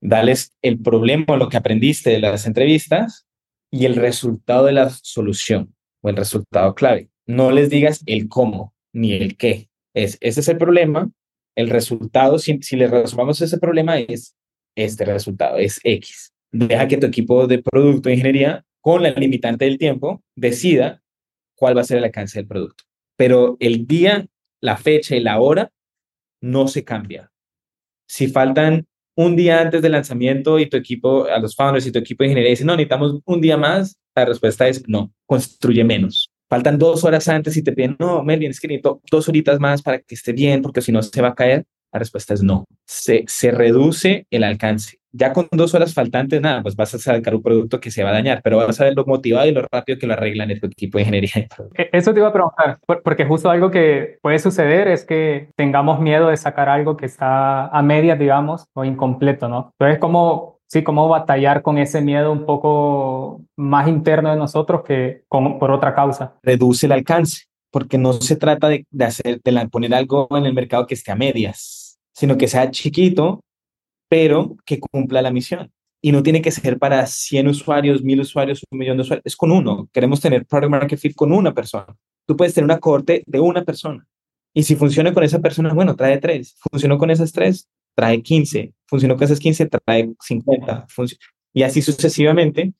dales 0.00 0.52
el 0.62 0.80
problema 0.80 1.36
lo 1.36 1.48
que 1.48 1.56
aprendiste 1.56 2.10
de 2.10 2.20
las 2.20 2.46
entrevistas 2.46 3.26
y 3.70 3.84
el 3.84 3.96
resultado 3.96 4.66
de 4.66 4.72
la 4.72 4.90
solución 4.90 5.74
o 6.00 6.08
el 6.08 6.16
resultado 6.16 6.74
clave. 6.74 7.10
No 7.26 7.50
les 7.50 7.70
digas 7.70 8.02
el 8.06 8.28
cómo 8.28 8.74
ni 8.92 9.12
el 9.12 9.36
qué. 9.36 9.68
Es, 9.94 10.16
ese 10.20 10.40
es 10.40 10.48
el 10.48 10.58
problema. 10.58 11.10
El 11.56 11.70
resultado, 11.70 12.38
si, 12.38 12.58
si 12.62 12.76
le 12.76 12.86
resolvamos 12.86 13.40
ese 13.40 13.58
problema, 13.58 13.98
es 13.98 14.34
este 14.84 15.04
resultado, 15.04 15.58
es 15.58 15.80
X. 15.82 16.32
Deja 16.50 16.88
que 16.88 16.96
tu 16.96 17.06
equipo 17.06 17.46
de 17.46 17.62
producto 17.62 18.08
de 18.08 18.14
ingeniería, 18.14 18.64
con 18.80 19.02
la 19.02 19.10
limitante 19.10 19.64
del 19.64 19.78
tiempo, 19.78 20.22
decida 20.34 21.02
cuál 21.56 21.76
va 21.76 21.82
a 21.82 21.84
ser 21.84 21.98
el 21.98 22.04
alcance 22.04 22.38
del 22.38 22.46
producto. 22.46 22.84
Pero 23.16 23.56
el 23.60 23.86
día, 23.86 24.26
la 24.60 24.76
fecha 24.76 25.16
y 25.16 25.20
la 25.20 25.40
hora 25.40 25.72
no 26.40 26.68
se 26.68 26.84
cambia. 26.84 27.30
Si 28.08 28.28
faltan 28.28 28.86
un 29.16 29.34
día 29.34 29.60
antes 29.60 29.82
del 29.82 29.92
lanzamiento 29.92 30.58
y 30.58 30.68
tu 30.68 30.76
equipo, 30.76 31.24
a 31.24 31.38
los 31.40 31.56
founders 31.56 31.86
y 31.86 31.92
tu 31.92 31.98
equipo 31.98 32.22
de 32.22 32.28
ingeniería 32.28 32.50
dicen, 32.50 32.68
no, 32.68 32.74
necesitamos 32.74 33.20
un 33.24 33.40
día 33.40 33.56
más, 33.56 33.98
la 34.14 34.24
respuesta 34.24 34.68
es 34.68 34.88
no, 34.88 35.12
construye 35.26 35.82
menos. 35.82 36.30
Faltan 36.48 36.78
dos 36.78 37.04
horas 37.04 37.28
antes 37.28 37.56
y 37.56 37.62
te 37.62 37.72
piden, 37.72 37.96
no, 37.98 38.22
Melvin, 38.22 38.52
es 38.52 38.60
que 38.60 38.68
necesito 38.68 39.02
dos 39.10 39.28
horitas 39.28 39.58
más 39.58 39.82
para 39.82 39.98
que 39.98 40.14
esté 40.14 40.32
bien, 40.32 40.62
porque 40.62 40.80
si 40.80 40.92
no 40.92 41.02
se 41.02 41.20
va 41.20 41.28
a 41.28 41.34
caer. 41.34 41.66
La 41.92 41.98
respuesta 41.98 42.34
es 42.34 42.42
no. 42.42 42.64
Se, 42.86 43.24
se 43.26 43.50
reduce 43.50 44.26
el 44.30 44.44
alcance. 44.44 44.98
Ya 45.10 45.32
con 45.32 45.48
dos 45.50 45.74
horas 45.74 45.94
faltantes, 45.94 46.40
nada, 46.40 46.62
pues 46.62 46.76
vas 46.76 46.94
a 46.94 46.98
sacar 46.98 47.34
un 47.34 47.42
producto 47.42 47.80
que 47.80 47.90
se 47.90 48.04
va 48.04 48.10
a 48.10 48.12
dañar, 48.12 48.42
pero 48.44 48.58
vas 48.58 48.78
a 48.78 48.84
ver 48.84 48.94
lo 48.94 49.06
motivado 49.06 49.48
y 49.48 49.52
lo 49.52 49.66
rápido 49.72 49.98
que 49.98 50.06
lo 50.06 50.12
arreglan 50.12 50.50
en 50.50 50.60
tu 50.60 50.66
equipo 50.66 50.98
de 50.98 51.02
ingeniería. 51.02 51.48
E, 51.74 51.88
eso 51.92 52.12
te 52.12 52.20
iba 52.20 52.28
a 52.28 52.32
preguntar, 52.32 52.78
porque 53.02 53.24
justo 53.24 53.48
algo 53.48 53.70
que 53.70 54.18
puede 54.20 54.38
suceder 54.38 54.86
es 54.86 55.06
que 55.06 55.48
tengamos 55.56 55.98
miedo 56.00 56.28
de 56.28 56.36
sacar 56.36 56.68
algo 56.68 56.98
que 56.98 57.06
está 57.06 57.68
a 57.68 57.82
medias, 57.82 58.18
digamos, 58.18 58.66
o 58.74 58.84
incompleto, 58.84 59.48
¿no? 59.48 59.72
Entonces, 59.78 59.98
¿cómo, 59.98 60.60
sí, 60.66 60.82
cómo 60.82 61.08
batallar 61.08 61.62
con 61.62 61.78
ese 61.78 62.02
miedo 62.02 62.30
un 62.30 62.44
poco 62.44 63.40
más 63.56 63.88
interno 63.88 64.30
de 64.30 64.36
nosotros 64.36 64.82
que 64.86 65.22
con, 65.26 65.58
por 65.58 65.70
otra 65.70 65.94
causa? 65.94 66.34
Reduce 66.42 66.84
el 66.84 66.92
alcance, 66.92 67.46
porque 67.70 67.96
no 67.96 68.12
se 68.12 68.36
trata 68.36 68.68
de, 68.68 68.86
de 68.90 69.04
hacer, 69.06 69.40
de 69.42 69.68
poner 69.68 69.94
algo 69.94 70.28
en 70.32 70.44
el 70.44 70.52
mercado 70.52 70.86
que 70.86 70.94
esté 70.94 71.12
a 71.12 71.16
medias 71.16 71.77
sino 72.18 72.36
que 72.36 72.48
sea 72.48 72.70
chiquito, 72.72 73.44
pero 74.08 74.56
que 74.66 74.80
cumpla 74.80 75.22
la 75.22 75.30
misión. 75.30 75.70
Y 76.02 76.10
no 76.10 76.24
tiene 76.24 76.42
que 76.42 76.50
ser 76.50 76.76
para 76.76 77.06
100 77.06 77.46
usuarios, 77.46 78.02
1000 78.02 78.20
usuarios, 78.20 78.64
un 78.70 78.78
millón 78.80 78.96
de 78.96 79.02
usuarios, 79.02 79.22
es 79.24 79.36
con 79.36 79.52
uno. 79.52 79.88
Queremos 79.92 80.20
tener 80.20 80.44
product 80.44 80.70
market 80.70 80.98
fit 80.98 81.14
con 81.14 81.32
una 81.32 81.54
persona. 81.54 81.86
Tú 82.26 82.36
puedes 82.36 82.54
tener 82.54 82.64
una 82.64 82.80
corte 82.80 83.22
de 83.24 83.38
una 83.38 83.64
persona. 83.64 84.04
Y 84.52 84.64
si 84.64 84.74
funciona 84.74 85.14
con 85.14 85.22
esa 85.22 85.38
persona, 85.38 85.72
bueno, 85.72 85.94
trae 85.94 86.18
tres. 86.18 86.56
Funcionó 86.70 86.98
con 86.98 87.10
esas 87.10 87.32
tres, 87.32 87.68
trae 87.94 88.20
15. 88.20 88.72
Funcionó 88.86 89.14
con 89.14 89.24
esas 89.24 89.38
15, 89.38 89.66
trae 89.66 90.10
50. 90.20 90.86
y 91.52 91.62
así 91.62 91.82
sucesivamente 91.82 92.72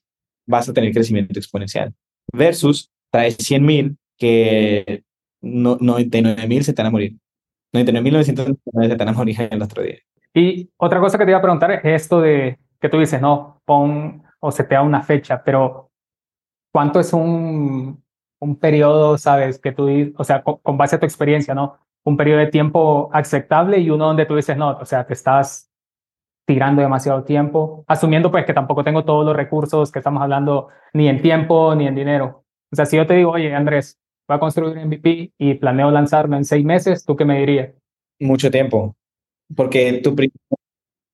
vas 0.45 0.67
a 0.67 0.73
tener 0.73 0.91
crecimiento 0.91 1.39
exponencial. 1.39 1.93
Versus 2.33 2.91
trae 3.09 3.31
100 3.31 3.65
mil 3.65 3.97
que 4.17 5.03
no, 5.41 5.77
99 5.79 6.45
mil 6.45 6.65
se 6.65 6.73
te 6.73 6.81
van 6.81 6.87
a 6.87 6.91
morir. 6.91 7.15
99.999 7.73 8.89
se 8.89 8.95
te 8.95 9.11
morir 9.11 9.47
el 9.51 9.61
otro 9.61 9.83
día. 9.83 9.97
Y 10.33 10.69
otra 10.77 10.99
cosa 10.99 11.17
que 11.17 11.25
te 11.25 11.31
iba 11.31 11.39
a 11.39 11.41
preguntar 11.41 11.71
es 11.71 11.81
esto 11.83 12.21
de 12.21 12.59
que 12.79 12.89
tú 12.89 12.99
dices, 12.99 13.21
no, 13.21 13.61
pon 13.65 14.23
o 14.39 14.51
se 14.51 14.63
te 14.63 14.75
da 14.75 14.81
una 14.81 15.03
fecha, 15.03 15.43
pero 15.43 15.91
¿cuánto 16.71 16.99
es 16.99 17.11
un, 17.13 18.01
un 18.39 18.55
periodo, 18.57 19.17
sabes, 19.17 19.59
que 19.59 19.71
tú, 19.71 19.89
o 20.17 20.23
sea, 20.23 20.43
con, 20.43 20.77
base 20.77 20.95
a 20.95 20.99
tu 20.99 21.05
experiencia, 21.05 21.53
¿no? 21.53 21.77
Un 22.03 22.15
periodo 22.15 22.39
de 22.39 22.47
tiempo 22.47 23.09
aceptable 23.11 23.79
y 23.79 23.89
uno 23.89 24.07
donde 24.07 24.25
tú 24.25 24.35
dices, 24.35 24.55
no, 24.57 24.77
o 24.77 24.85
sea, 24.85 25.05
te 25.05 25.13
estás 25.13 25.69
tirando 26.47 26.81
demasiado 26.81 27.23
tiempo, 27.23 27.83
asumiendo 27.87 28.31
pues 28.31 28.45
que 28.45 28.53
tampoco 28.53 28.83
tengo 28.83 29.05
todos 29.05 29.25
los 29.25 29.35
recursos 29.35 29.91
que 29.91 29.99
estamos 29.99 30.23
hablando, 30.23 30.69
ni 30.93 31.07
en 31.07 31.21
tiempo 31.21 31.75
ni 31.75 31.85
en 31.87 31.95
dinero. 31.95 32.43
O 32.71 32.75
sea, 32.75 32.85
si 32.85 32.97
yo 32.97 33.05
te 33.05 33.15
digo, 33.15 33.31
oye, 33.31 33.53
Andrés, 33.53 33.98
voy 34.29 34.37
a 34.37 34.39
construir 34.39 34.77
un 34.77 34.87
MVP 34.87 35.33
y 35.39 35.55
planeo 35.55 35.89
lanzarlo 35.89 36.37
en 36.37 36.45
seis 36.45 36.63
meses, 36.63 37.03
¿tú 37.03 37.15
qué 37.15 37.25
me 37.25 37.39
dirías? 37.39 37.71
Mucho 38.19 38.51
tiempo, 38.51 38.95
porque 39.55 39.93
tu, 40.03 40.15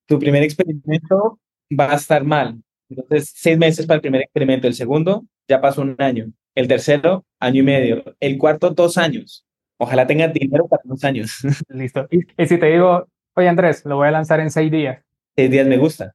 tu 0.06 0.20
primer 0.20 0.44
experimento 0.44 1.40
va 1.72 1.94
a 1.94 1.96
estar 1.96 2.26
mal. 2.26 2.62
Entonces, 2.90 3.32
seis 3.34 3.58
meses 3.58 3.86
para 3.86 3.96
el 3.96 4.02
primer 4.02 4.22
experimento. 4.22 4.68
El 4.68 4.74
segundo, 4.74 5.26
ya 5.48 5.62
pasó 5.62 5.82
un 5.82 5.96
año. 5.98 6.28
El 6.56 6.68
tercero, 6.68 7.26
año 7.40 7.62
y 7.62 7.66
medio. 7.66 8.04
El 8.20 8.38
cuarto, 8.38 8.72
dos 8.72 8.98
años. 8.98 9.46
Ojalá 9.78 10.06
tengas 10.06 10.34
dinero 10.34 10.68
para 10.68 10.82
dos 10.84 11.04
años. 11.06 11.40
Listo. 11.70 12.08
Y, 12.12 12.20
y 12.38 12.48
si 12.48 12.58
te 12.58 12.66
digo, 12.66 13.08
oye 13.36 13.48
Andrés, 13.48 13.86
lo 13.86 13.96
voy 13.96 14.10
a 14.10 14.12
lanzar 14.12 14.42
en 14.42 14.52
seis 14.52 14.70
días. 14.70 15.02
Seis 15.36 15.50
días 15.50 15.68
me 15.68 15.78
gusta. 15.78 16.14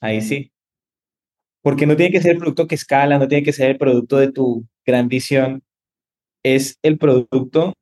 Ahí 0.00 0.20
sí. 0.20 0.52
Porque 1.62 1.86
no 1.86 1.96
tiene 1.96 2.12
que 2.12 2.20
ser 2.20 2.32
el 2.32 2.38
producto 2.38 2.68
que 2.68 2.76
escala, 2.76 3.18
no 3.18 3.26
tiene 3.26 3.44
que 3.44 3.52
ser 3.52 3.70
el 3.70 3.78
producto 3.78 4.18
de 4.18 4.30
tu 4.30 4.64
gran 4.84 5.08
visión, 5.08 5.62
es 6.46 6.78
el 6.82 6.96
producto 6.96 7.72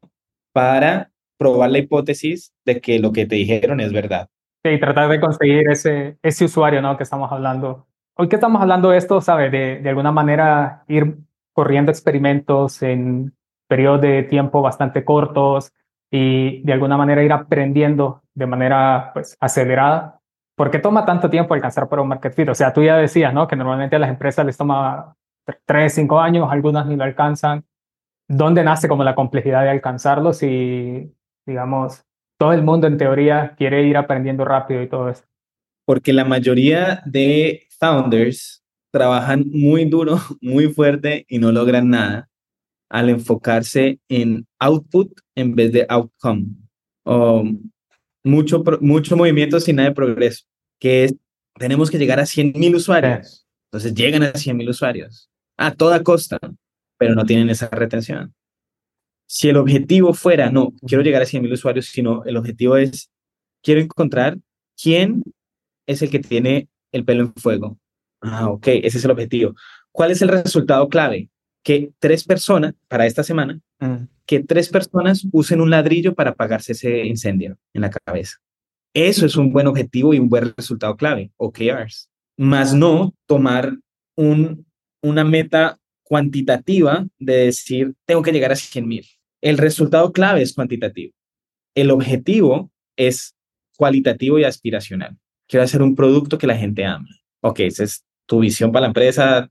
para 0.54 1.10
probar 1.38 1.70
la 1.70 1.78
hipótesis 1.78 2.54
de 2.64 2.80
que 2.80 2.98
lo 2.98 3.12
que 3.12 3.26
te 3.26 3.34
dijeron 3.34 3.78
es 3.80 3.92
verdad. 3.92 4.28
Sí, 4.64 4.80
tratar 4.80 5.10
de 5.10 5.20
conseguir 5.20 5.68
ese, 5.70 6.16
ese 6.22 6.46
usuario, 6.46 6.80
¿no? 6.80 6.96
Que 6.96 7.02
estamos 7.02 7.30
hablando. 7.30 7.86
Hoy 8.16 8.28
que 8.28 8.36
estamos 8.36 8.62
hablando 8.62 8.88
de 8.88 8.96
esto, 8.96 9.20
¿sabes? 9.20 9.52
De, 9.52 9.80
de 9.80 9.88
alguna 9.90 10.12
manera 10.12 10.84
ir 10.88 11.18
corriendo 11.52 11.92
experimentos 11.92 12.82
en 12.82 13.34
periodos 13.68 14.00
de 14.00 14.22
tiempo 14.22 14.62
bastante 14.62 15.04
cortos 15.04 15.70
y 16.10 16.62
de 16.62 16.72
alguna 16.72 16.96
manera 16.96 17.22
ir 17.22 17.32
aprendiendo 17.32 18.22
de 18.32 18.46
manera 18.46 19.10
pues, 19.12 19.36
acelerada. 19.40 20.20
¿Por 20.56 20.70
qué 20.70 20.78
toma 20.78 21.04
tanto 21.04 21.28
tiempo 21.28 21.52
alcanzar 21.52 21.86
por 21.86 22.00
un 22.00 22.08
market 22.08 22.32
fit? 22.32 22.48
O 22.48 22.54
sea, 22.54 22.72
tú 22.72 22.82
ya 22.82 22.96
decías, 22.96 23.34
¿no? 23.34 23.46
Que 23.46 23.56
normalmente 23.56 23.96
a 23.96 23.98
las 23.98 24.08
empresas 24.08 24.46
les 24.46 24.56
toma 24.56 25.14
3, 25.66 25.92
5 25.92 26.18
años, 26.18 26.48
algunas 26.50 26.86
ni 26.86 26.96
lo 26.96 27.04
alcanzan. 27.04 27.62
¿Dónde 28.28 28.64
nace 28.64 28.88
como 28.88 29.04
la 29.04 29.14
complejidad 29.14 29.62
de 29.62 29.70
alcanzarlo 29.70 30.32
si, 30.32 31.12
digamos, 31.46 32.04
todo 32.38 32.52
el 32.52 32.62
mundo 32.62 32.86
en 32.86 32.98
teoría 32.98 33.54
quiere 33.56 33.86
ir 33.86 33.96
aprendiendo 33.96 34.44
rápido 34.44 34.82
y 34.82 34.88
todo 34.88 35.08
eso? 35.08 35.24
Porque 35.84 36.12
la 36.12 36.24
mayoría 36.24 37.02
de 37.04 37.66
founders 37.78 38.64
trabajan 38.90 39.44
muy 39.50 39.84
duro, 39.84 40.18
muy 40.40 40.68
fuerte 40.68 41.26
y 41.28 41.38
no 41.38 41.52
logran 41.52 41.90
nada 41.90 42.28
al 42.90 43.08
enfocarse 43.08 43.98
en 44.08 44.46
output 44.58 45.18
en 45.34 45.54
vez 45.54 45.72
de 45.72 45.86
outcome. 45.88 46.46
mucho, 48.22 48.62
mucho 48.80 49.16
movimiento 49.16 49.58
sin 49.58 49.76
nada 49.76 49.88
de 49.88 49.94
progreso, 49.94 50.44
que 50.78 51.04
es, 51.04 51.14
tenemos 51.58 51.90
que 51.90 51.98
llegar 51.98 52.20
a 52.20 52.24
100.000 52.24 52.76
usuarios. 52.76 53.46
Entonces 53.66 53.94
llegan 53.94 54.22
a 54.22 54.32
100.000 54.32 54.68
usuarios 54.68 55.28
a 55.56 55.72
toda 55.72 56.02
costa 56.02 56.38
pero 57.04 57.14
no 57.14 57.26
tienen 57.26 57.50
esa 57.50 57.68
retención. 57.68 58.34
Si 59.26 59.50
el 59.50 59.58
objetivo 59.58 60.14
fuera, 60.14 60.50
no, 60.50 60.72
quiero 60.86 61.04
llegar 61.04 61.20
a 61.20 61.26
100.000 61.26 61.52
usuarios, 61.52 61.84
sino 61.84 62.24
el 62.24 62.38
objetivo 62.38 62.78
es, 62.78 63.10
quiero 63.62 63.82
encontrar 63.82 64.38
quién 64.82 65.22
es 65.86 66.00
el 66.00 66.08
que 66.08 66.20
tiene 66.20 66.70
el 66.92 67.04
pelo 67.04 67.24
en 67.24 67.34
fuego. 67.34 67.78
Ah, 68.22 68.48
ok, 68.48 68.68
ese 68.68 68.96
es 68.96 69.04
el 69.04 69.10
objetivo. 69.10 69.54
¿Cuál 69.92 70.12
es 70.12 70.22
el 70.22 70.30
resultado 70.30 70.88
clave? 70.88 71.28
Que 71.62 71.90
tres 71.98 72.24
personas, 72.24 72.72
para 72.88 73.04
esta 73.04 73.22
semana, 73.22 73.60
mm. 73.80 74.04
que 74.24 74.42
tres 74.42 74.70
personas 74.70 75.26
usen 75.30 75.60
un 75.60 75.68
ladrillo 75.68 76.14
para 76.14 76.30
apagarse 76.30 76.72
ese 76.72 77.04
incendio 77.04 77.58
en 77.74 77.82
la 77.82 77.90
cabeza. 77.90 78.38
Eso 78.94 79.26
es 79.26 79.36
un 79.36 79.52
buen 79.52 79.66
objetivo 79.66 80.14
y 80.14 80.20
un 80.20 80.30
buen 80.30 80.54
resultado 80.56 80.96
clave, 80.96 81.32
OKRs. 81.36 82.08
Más 82.38 82.72
no 82.72 83.12
tomar 83.26 83.76
un, 84.16 84.64
una 85.02 85.22
meta 85.22 85.78
cuantitativa 86.04 87.06
de 87.18 87.46
decir, 87.46 87.94
tengo 88.06 88.22
que 88.22 88.32
llegar 88.32 88.52
a 88.52 88.56
100 88.56 88.86
mil. 88.86 89.06
El 89.40 89.58
resultado 89.58 90.12
clave 90.12 90.42
es 90.42 90.54
cuantitativo. 90.54 91.12
El 91.74 91.90
objetivo 91.90 92.70
es 92.96 93.34
cualitativo 93.76 94.38
y 94.38 94.44
aspiracional. 94.44 95.16
Quiero 95.48 95.64
hacer 95.64 95.82
un 95.82 95.94
producto 95.94 96.38
que 96.38 96.46
la 96.46 96.56
gente 96.56 96.84
ama. 96.84 97.08
Ok, 97.40 97.60
esa 97.60 97.84
es 97.84 98.04
tu 98.26 98.40
visión 98.40 98.72
para 98.72 98.82
la 98.82 98.86
empresa 98.88 99.50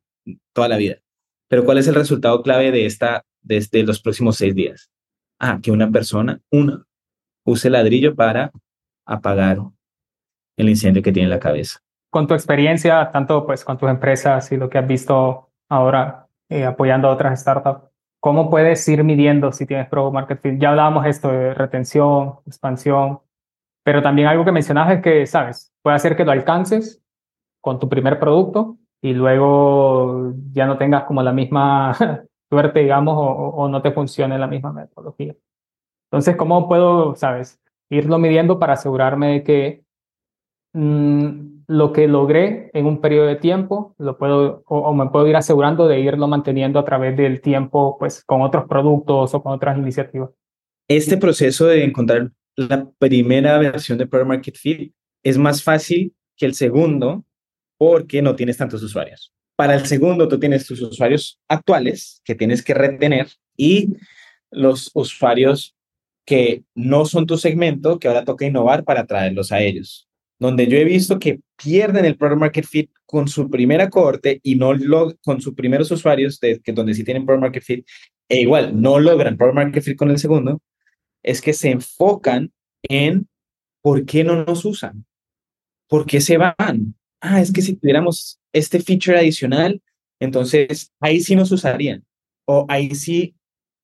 toda 0.54 0.68
la 0.68 0.78
vida. 0.78 0.98
Pero 1.48 1.66
¿cuál 1.66 1.78
es 1.78 1.88
el 1.88 1.96
resultado 1.96 2.42
clave 2.42 2.72
de 2.72 2.86
esta, 2.86 3.26
desde 3.42 3.84
los 3.84 4.02
próximos 4.02 4.38
seis 4.38 4.56
días? 4.56 4.90
Ah, 5.40 5.60
que 5.62 5.72
una 5.72 5.92
persona, 5.92 6.40
una, 6.50 6.86
use 7.46 7.70
ladrillo 7.70 8.16
para 8.16 8.52
apagar 9.06 9.60
el 10.58 10.70
incendio 10.70 11.04
que 11.04 11.12
tiene 11.12 11.26
en 11.26 11.32
la 11.32 11.40
cabeza. 11.40 11.80
Con 12.10 12.28
tu 12.28 12.34
experiencia, 12.34 13.12
tanto 13.12 13.46
pues 13.46 13.64
con 13.66 13.78
tus 13.78 13.90
empresas 13.90 14.52
y 14.52 14.58
lo 14.58 14.70
que 14.70 14.78
has 14.78 14.88
visto 14.88 15.52
ahora, 15.70 16.23
eh, 16.54 16.66
apoyando 16.66 17.08
a 17.08 17.12
otras 17.12 17.40
startups. 17.40 17.94
¿cómo 18.24 18.50
puedes 18.50 18.88
ir 18.88 19.04
midiendo 19.04 19.52
si 19.52 19.66
tienes 19.66 19.90
Product 19.90 20.14
Market 20.14 20.40
Fit? 20.40 20.58
Ya 20.58 20.70
hablábamos 20.70 21.06
esto 21.06 21.28
de 21.30 21.54
retención, 21.54 22.36
expansión, 22.46 23.20
pero 23.84 24.02
también 24.02 24.30
algo 24.30 24.46
que 24.46 24.54
mencionabas 24.54 24.94
es 24.96 25.02
que, 25.02 25.26
¿sabes? 25.26 25.74
Puede 25.82 25.98
hacer 25.98 26.16
que 26.16 26.24
lo 26.24 26.32
alcances 26.32 27.04
con 27.60 27.80
tu 27.80 27.90
primer 27.90 28.20
producto 28.20 28.78
y 29.02 29.14
luego 29.14 30.32
ya 30.54 30.66
no 30.66 30.78
tengas 30.78 31.04
como 31.04 31.22
la 31.22 31.34
misma 31.34 31.98
suerte, 32.50 32.80
digamos, 32.80 33.16
o, 33.18 33.68
no 33.68 33.82
te 33.82 33.92
funcione 33.92 34.40
la 34.40 34.48
misma 34.48 34.72
metodología. 34.72 35.36
Entonces, 36.10 36.38
¿cómo 36.38 36.70
puedo, 36.70 37.16
sabes, 37.16 37.60
irlo 37.90 38.20
midiendo 38.20 38.58
para 38.58 38.74
asegurarme 38.74 39.34
de 39.34 39.44
que 39.44 39.84
mm, 40.72 41.63
lo 41.68 41.94
que 41.94 42.08
logré 42.08 42.70
en 42.74 42.86
un 42.86 43.02
periodo 43.02 43.28
de 43.28 43.36
tiempo, 43.36 43.96
lo 43.98 44.18
puedo, 44.18 44.64
o, 44.68 44.94
me 44.94 45.10
puedo 45.10 45.28
ir 45.28 45.36
asegurando 45.36 45.88
de 45.88 46.00
irlo 46.00 46.28
manteniendo 46.28 46.80
a 46.80 46.86
través 46.86 47.16
del 47.18 47.42
tiempo, 47.42 47.98
pues, 48.00 48.24
con 48.24 48.42
otros 48.42 48.66
productos 48.68 49.34
o 49.34 49.44
con 49.44 49.54
otras 49.54 49.78
iniciativas? 49.78 50.30
Este 50.88 51.18
proceso 51.18 51.66
de 51.66 51.84
encontrar 51.84 52.32
la 52.56 52.90
primera 53.00 53.58
versión 53.58 53.98
de 53.98 54.08
Product 54.08 54.28
Market 54.28 54.56
Fit 54.56 54.94
es 55.24 55.38
más 55.38 55.64
fácil 55.64 56.14
que 56.36 56.46
el 56.46 56.54
segundo 56.54 57.24
porque 57.78 58.22
no 58.22 58.36
tienes 58.36 58.58
tantos 58.58 58.84
usuarios. 58.84 59.34
Para 59.56 59.76
el 59.76 59.86
segundo, 59.86 60.28
tú 60.28 60.40
tienes 60.40 60.66
tus 60.66 60.82
usuarios 60.82 61.40
actuales 61.48 62.22
que 62.24 62.36
tienes 62.36 62.64
que 62.64 62.74
retener 62.74 63.28
y 63.56 63.96
los 64.52 64.92
usuarios 64.94 65.76
que 66.26 66.64
no 66.76 67.06
son 67.06 67.26
tu 67.26 67.38
segmento, 67.38 68.00
que 68.00 68.08
ahora 68.08 68.24
toca 68.24 68.46
innovar 68.46 68.84
para 68.84 69.06
traerlos 69.06 69.52
a 69.52 69.62
ellos. 69.62 70.08
Donde 70.44 70.68
yo 70.68 70.78
he 70.78 70.84
visto 70.84 71.20
que 71.20 71.40
pierden 71.56 72.04
el 72.04 72.18
Product 72.18 72.42
Market 72.42 72.66
Fit 72.66 72.92
con 73.06 73.30
su 73.30 73.50
primera 73.50 73.90
cohorte 73.90 74.42
y 74.44 74.56
no 74.56 74.74
lo, 74.74 75.16
con 75.24 75.40
sus 75.40 75.54
primeros 75.54 75.90
usuarios, 75.90 76.38
de, 76.42 76.60
que 76.60 76.74
donde 76.74 76.94
sí 76.94 77.06
tienen 77.06 77.26
Product 77.26 77.44
Market 77.44 77.64
Fit, 77.64 77.88
e 78.28 78.42
igual 78.42 78.82
no 78.82 79.00
logran 79.00 79.38
Product 79.38 79.56
Market 79.56 79.82
Fit 79.82 79.98
con 79.98 80.12
el 80.12 80.20
segundo, 80.20 80.62
es 81.24 81.40
que 81.40 81.54
se 81.54 81.70
enfocan 81.72 82.52
en 82.90 83.30
por 83.82 84.06
qué 84.06 84.26
no 84.26 84.44
nos 84.44 84.66
usan, 84.66 85.06
por 85.88 86.06
qué 86.06 86.20
se 86.20 86.38
van, 86.38 86.96
ah, 87.22 87.40
es 87.40 87.54
que 87.54 87.62
si 87.62 87.78
tuviéramos 87.78 88.42
este 88.52 88.82
feature 88.82 89.18
adicional, 89.18 89.82
entonces 90.20 90.92
ahí 91.00 91.22
sí 91.22 91.38
nos 91.38 91.54
usarían 91.54 92.04
o 92.44 92.66
ahí 92.68 92.94
sí 92.96 93.34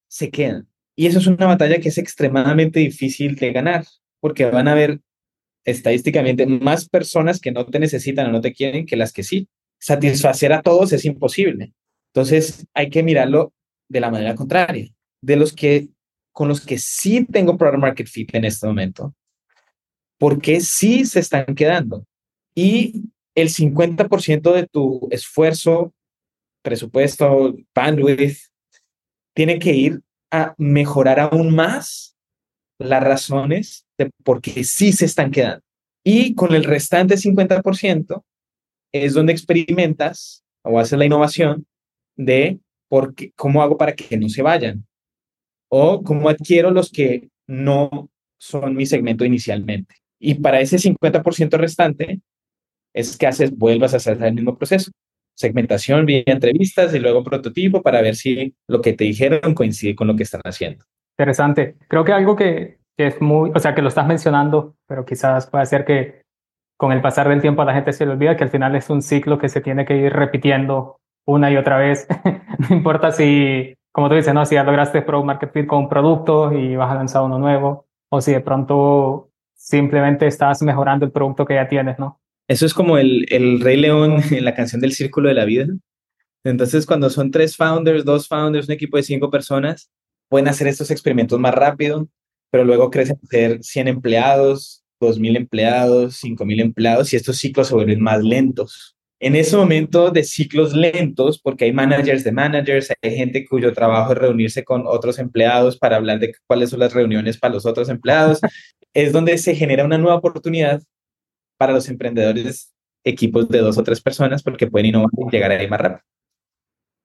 se 0.10 0.30
quedan. 0.30 0.68
Y 0.98 1.06
eso 1.06 1.20
es 1.20 1.28
una 1.28 1.46
batalla 1.46 1.80
que 1.80 1.88
es 1.88 1.98
extremadamente 1.98 2.82
difícil 2.82 3.36
de 3.36 3.54
ganar, 3.54 3.86
porque 4.20 4.44
van 4.44 4.68
a 4.68 4.74
haber 4.74 5.00
estadísticamente 5.66 6.46
más 6.46 6.88
personas 6.88 7.40
que 7.40 7.52
no 7.52 7.66
te 7.66 7.80
necesitan 7.80 8.28
o 8.28 8.32
no 8.32 8.42
te 8.42 8.54
quieren 8.54 8.86
que 8.86 8.96
las 8.96 9.14
que 9.14 9.24
sí. 9.24 9.48
Satisfacer 9.80 10.54
a 10.54 10.62
todos 10.62 10.92
es 10.92 11.06
imposible. 11.06 11.74
Entonces 12.14 12.66
hay 12.74 12.90
que 12.90 13.04
mirarlo 13.04 13.54
de 13.88 14.00
la 14.00 14.12
manera 14.12 14.36
contraria. 14.36 14.90
De 15.22 15.36
los 15.36 15.54
que 15.54 15.90
con 16.32 16.48
los 16.48 16.66
que 16.66 16.78
sí 16.78 17.26
tengo 17.26 17.58
product 17.58 17.80
market 17.80 18.08
fit 18.08 18.34
en 18.34 18.46
este 18.46 18.66
momento, 18.66 19.14
porque 20.18 20.62
sí 20.62 21.06
se 21.06 21.20
están 21.20 21.54
quedando. 21.56 22.06
Y 22.56 23.10
el 23.36 23.50
50% 23.50 24.54
de 24.54 24.68
tu 24.68 25.08
esfuerzo, 25.12 25.94
presupuesto, 26.62 27.58
bandwidth, 27.76 28.38
tiene 29.34 29.60
que 29.60 29.74
ir 29.74 30.02
a 30.32 30.56
mejorar 30.58 31.20
aún 31.20 31.54
más 31.54 32.16
las 32.78 33.04
razones 33.04 33.86
de 34.00 34.12
por 34.24 34.42
qué 34.42 34.64
sí 34.64 34.92
se 34.92 35.06
están 35.06 35.30
quedando. 35.30 35.62
Y 36.04 36.34
con 36.34 36.56
el 36.56 36.64
restante 36.64 37.16
50% 37.16 38.24
es 38.94 39.14
donde 39.14 39.34
experimentas 39.34 40.44
o 40.64 40.80
haces 40.80 40.98
la 40.98 41.06
innovación 41.06 41.68
de 42.16 42.60
por 42.88 43.14
qué, 43.14 43.32
cómo 43.36 43.62
hago 43.62 43.78
para 43.78 43.94
que 43.94 44.18
no 44.18 44.30
se 44.30 44.42
vayan 44.42 44.86
o 45.70 46.02
cómo 46.04 46.30
adquiero 46.30 46.72
los 46.72 46.90
que 46.90 47.30
no 47.48 48.10
son 48.40 48.76
mi 48.76 48.86
segmento 48.86 49.26
inicialmente. 49.26 49.96
Y 50.20 50.36
para 50.36 50.62
ese 50.62 50.78
50% 50.78 51.58
restante, 51.58 52.22
es 52.94 53.18
que 53.18 53.28
haces, 53.28 53.56
vuelvas 53.56 53.94
a 53.94 53.98
hacer 53.98 54.22
el 54.24 54.34
mismo 54.34 54.58
proceso. 54.58 54.92
Segmentación 55.36 56.06
vía 56.06 56.24
entrevistas 56.26 56.94
y 56.94 57.00
luego 57.00 57.24
prototipo 57.24 57.82
para 57.82 58.02
ver 58.02 58.16
si 58.16 58.56
lo 58.68 58.82
que 58.82 58.94
te 58.94 59.04
dijeron 59.04 59.54
coincide 59.54 59.96
con 59.96 60.08
lo 60.08 60.16
que 60.16 60.24
están 60.24 60.42
haciendo. 60.44 60.84
Interesante. 61.18 61.76
Creo 61.88 62.04
que 62.04 62.12
algo 62.12 62.36
que, 62.36 62.79
es 63.08 63.22
muy, 63.22 63.52
o 63.54 63.60
sea, 63.60 63.76
que 63.76 63.82
lo 63.82 63.88
estás 63.88 64.08
mencionando, 64.08 64.76
pero 64.88 65.06
quizás 65.06 65.48
puede 65.48 65.66
ser 65.66 65.86
que 65.86 66.24
con 66.78 66.92
el 66.92 67.02
pasar 67.02 67.28
del 67.28 67.42
tiempo 67.42 67.62
a 67.62 67.66
la 67.66 67.74
gente 67.74 67.94
se 67.94 68.06
le 68.06 68.14
olvida 68.14 68.38
que 68.38 68.44
al 68.44 68.50
final 68.50 68.76
es 68.76 68.90
un 68.90 69.02
ciclo 69.02 69.38
que 69.38 69.50
se 69.50 69.62
tiene 69.62 69.86
que 69.86 69.98
ir 69.98 70.14
repitiendo 70.14 71.00
una 71.26 71.52
y 71.52 71.58
otra 71.58 71.78
vez. 71.78 72.08
no 72.70 72.76
importa 72.76 73.12
si, 73.12 73.76
como 73.92 74.10
tú 74.10 74.16
dices, 74.16 74.34
no, 74.34 74.46
si 74.46 74.56
ya 74.56 74.64
lograste 74.64 75.02
Pro 75.02 75.24
Market 75.24 75.52
Fit 75.52 75.68
con 75.68 75.80
un 75.80 75.90
producto 75.90 76.54
y 76.54 76.76
vas 76.76 76.92
a 76.92 76.96
lanzar 76.96 77.24
uno 77.24 77.38
nuevo, 77.38 77.86
o 78.10 78.22
si 78.22 78.32
de 78.32 78.42
pronto 78.42 79.30
simplemente 79.56 80.26
estás 80.26 80.62
mejorando 80.62 81.06
el 81.06 81.12
producto 81.12 81.46
que 81.46 81.56
ya 81.56 81.68
tienes, 81.68 82.00
¿no? 82.00 82.20
Eso 82.48 82.66
es 82.66 82.74
como 82.74 82.98
el, 82.98 83.26
el 83.30 83.62
Rey 83.62 83.78
León 83.78 84.22
en 84.32 84.46
la 84.46 84.56
canción 84.56 84.82
del 84.82 84.94
Círculo 84.94 85.28
de 85.28 85.36
la 85.36 85.46
Vida. 85.46 85.68
Entonces, 86.44 86.86
cuando 86.86 87.10
son 87.10 87.30
tres 87.30 87.58
founders, 87.58 88.06
dos 88.06 88.28
founders, 88.28 88.68
un 88.68 88.74
equipo 88.74 88.98
de 88.98 89.04
cinco 89.04 89.30
personas, 89.30 89.92
pueden 90.30 90.48
hacer 90.48 90.68
estos 90.68 90.90
experimentos 90.92 91.40
más 91.40 91.54
rápido, 91.54 92.08
pero 92.52 92.64
luego 92.64 92.90
crecen 92.90 93.18
a 93.24 93.28
ser 93.28 93.64
100 93.64 93.88
empleados, 93.88 94.84
2.000 95.00 95.38
empleados, 95.38 96.24
5.000 96.24 96.62
empleados 96.62 97.14
y 97.14 97.16
estos 97.16 97.38
ciclos 97.38 97.68
se 97.68 97.76
vuelven 97.76 98.02
más 98.02 98.24
lentos. 98.24 98.96
En 99.22 99.36
ese 99.36 99.58
momento 99.58 100.12
de 100.12 100.24
ciclos 100.24 100.74
lentos, 100.74 101.40
porque 101.42 101.66
hay 101.66 101.74
managers 101.74 102.24
de 102.24 102.32
managers, 102.32 102.94
hay 103.02 103.18
gente 103.18 103.46
cuyo 103.46 103.74
trabajo 103.74 104.14
es 104.14 104.18
reunirse 104.18 104.64
con 104.64 104.88
otros 104.88 105.20
empleados 105.20 105.78
para 105.78 105.98
hablar 105.98 106.20
de 106.20 106.34
cuáles 106.48 106.70
son 106.70 106.80
las 106.80 106.94
reuniones 106.94 107.38
para 107.38 107.54
los 107.54 107.66
otros 107.66 107.90
empleados, 107.90 108.40
es 108.94 109.12
donde 109.12 109.38
se 109.38 109.56
genera 109.56 109.84
una 109.84 109.98
nueva 109.98 110.16
oportunidad 110.16 110.82
para 111.58 111.74
los 111.74 111.90
emprendedores 111.90 112.74
equipos 113.04 113.50
de 113.50 113.60
dos 113.60 113.78
o 113.78 113.84
tres 113.84 114.02
personas 114.02 114.42
porque 114.42 114.68
pueden 114.68 114.88
innovar 114.88 115.10
y 115.18 115.32
llegar 115.32 115.52
ahí 115.52 115.68
más 115.68 115.82
rápido. 115.82 116.04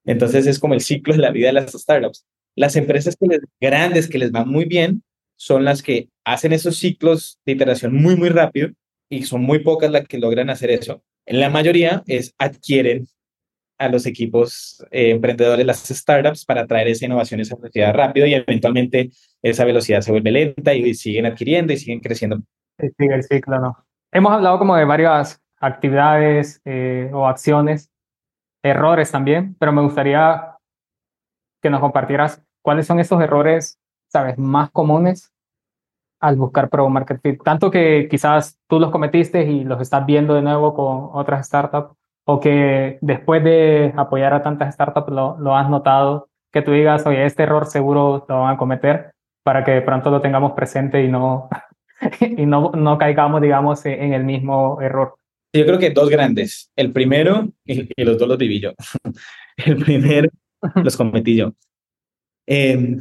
Entonces 0.05 0.47
es 0.47 0.59
como 0.59 0.73
el 0.73 0.81
ciclo 0.81 1.13
de 1.13 1.19
la 1.19 1.31
vida 1.31 1.47
de 1.47 1.53
las 1.53 1.71
startups. 1.73 2.25
Las 2.55 2.75
empresas 2.77 3.17
que 3.19 3.27
les, 3.27 3.41
grandes 3.59 4.07
que 4.07 4.17
les 4.17 4.31
van 4.31 4.47
muy 4.47 4.65
bien 4.65 5.03
son 5.35 5.65
las 5.65 5.83
que 5.83 6.09
hacen 6.23 6.53
esos 6.53 6.77
ciclos 6.77 7.39
de 7.45 7.53
iteración 7.53 7.93
muy, 7.93 8.15
muy 8.15 8.29
rápido 8.29 8.69
y 9.09 9.23
son 9.23 9.41
muy 9.41 9.59
pocas 9.59 9.91
las 9.91 10.07
que 10.07 10.17
logran 10.17 10.49
hacer 10.49 10.71
eso. 10.71 11.03
En 11.25 11.39
la 11.39 11.49
mayoría 11.49 12.03
es 12.07 12.33
adquieren 12.37 13.07
a 13.77 13.89
los 13.89 14.05
equipos 14.05 14.85
eh, 14.91 15.11
emprendedores, 15.11 15.65
las 15.65 15.83
startups, 15.87 16.45
para 16.45 16.65
traer 16.65 16.87
esa 16.87 17.05
innovación, 17.05 17.39
esa 17.39 17.55
velocidad 17.55 17.93
rápido 17.93 18.25
y 18.25 18.33
eventualmente 18.33 19.09
esa 19.41 19.65
velocidad 19.65 20.01
se 20.01 20.11
vuelve 20.11 20.31
lenta 20.31 20.73
y 20.73 20.93
siguen 20.93 21.25
adquiriendo 21.25 21.73
y 21.73 21.77
siguen 21.77 21.99
creciendo. 21.99 22.39
Sigue 22.79 23.15
el 23.15 23.23
ciclo, 23.23 23.59
¿no? 23.59 23.77
Hemos 24.11 24.31
hablado 24.31 24.59
como 24.59 24.75
de 24.75 24.85
varias 24.85 25.41
actividades 25.59 26.61
eh, 26.65 27.09
o 27.13 27.27
acciones, 27.27 27.91
errores 28.63 29.11
también, 29.11 29.55
pero 29.59 29.71
me 29.71 29.81
gustaría 29.81 30.55
que 31.61 31.69
nos 31.69 31.81
compartieras 31.81 32.41
cuáles 32.61 32.87
son 32.87 32.99
esos 32.99 33.21
errores, 33.21 33.79
sabes, 34.07 34.37
más 34.37 34.71
comunes 34.71 35.31
al 36.19 36.35
buscar 36.37 36.69
Pro 36.69 36.89
Market 36.89 37.21
Fit. 37.21 37.43
Tanto 37.43 37.69
que 37.69 38.07
quizás 38.09 38.59
tú 38.67 38.79
los 38.79 38.91
cometiste 38.91 39.43
y 39.43 39.63
los 39.63 39.81
estás 39.81 40.05
viendo 40.05 40.33
de 40.33 40.41
nuevo 40.41 40.73
con 40.73 41.09
otras 41.13 41.45
startups, 41.47 41.95
o 42.25 42.39
que 42.39 42.97
después 43.01 43.43
de 43.43 43.93
apoyar 43.95 44.33
a 44.33 44.41
tantas 44.41 44.73
startups 44.73 45.11
lo, 45.11 45.37
lo 45.39 45.55
has 45.55 45.69
notado, 45.69 46.29
que 46.51 46.61
tú 46.61 46.71
digas, 46.71 47.05
oye, 47.05 47.25
este 47.25 47.43
error 47.43 47.67
seguro 47.67 48.25
lo 48.27 48.39
van 48.41 48.55
a 48.55 48.57
cometer 48.57 49.13
para 49.43 49.63
que 49.63 49.71
de 49.71 49.81
pronto 49.81 50.09
lo 50.09 50.21
tengamos 50.21 50.53
presente 50.53 51.03
y 51.03 51.07
no 51.07 51.49
y 52.37 52.45
no, 52.45 52.71
no 52.71 52.97
caigamos, 52.97 53.41
digamos, 53.41 53.85
en 53.85 54.13
el 54.13 54.23
mismo 54.23 54.81
error. 54.81 55.15
Yo 55.53 55.65
creo 55.65 55.79
que 55.79 55.91
dos 55.91 56.09
grandes. 56.09 56.71
El 56.75 56.91
primero, 56.91 57.47
y, 57.65 57.89
los 58.03 58.17
dos 58.17 58.27
los 58.27 58.37
viví 58.37 58.59
yo. 58.59 58.73
El 59.57 59.77
primero 59.77 60.29
los 60.83 60.97
cometí 60.97 61.37
yo. 61.37 61.53
Em, 62.45 62.99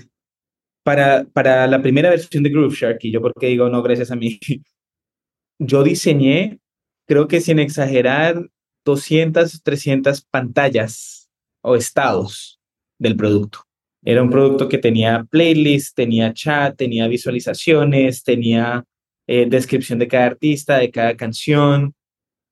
para, 0.84 1.24
para 1.32 1.66
la 1.66 1.82
primera 1.82 2.10
versión 2.10 2.44
de 2.44 2.50
Groove 2.50 2.74
Shark, 2.74 2.98
y 3.02 3.10
yo 3.10 3.20
porque 3.20 3.48
digo 3.48 3.68
no 3.68 3.82
gracias 3.82 4.12
a 4.12 4.16
mí, 4.16 4.38
yo 5.58 5.82
diseñé, 5.82 6.60
creo 7.06 7.26
que 7.26 7.40
sin 7.40 7.58
exagerar, 7.58 8.48
200, 8.84 9.62
300 9.62 10.22
pantallas 10.22 11.30
o 11.62 11.74
estados 11.74 12.60
del 12.98 13.16
producto. 13.16 13.60
Era 14.04 14.22
un 14.22 14.30
producto 14.30 14.68
que 14.68 14.76
tenía 14.76 15.24
playlist, 15.30 15.96
tenía 15.96 16.34
chat, 16.34 16.76
tenía 16.76 17.08
visualizaciones, 17.08 18.22
tenía 18.22 18.84
eh, 19.26 19.46
descripción 19.48 19.98
de 19.98 20.08
cada 20.08 20.26
artista, 20.26 20.78
de 20.78 20.90
cada 20.90 21.16
canción. 21.16 21.94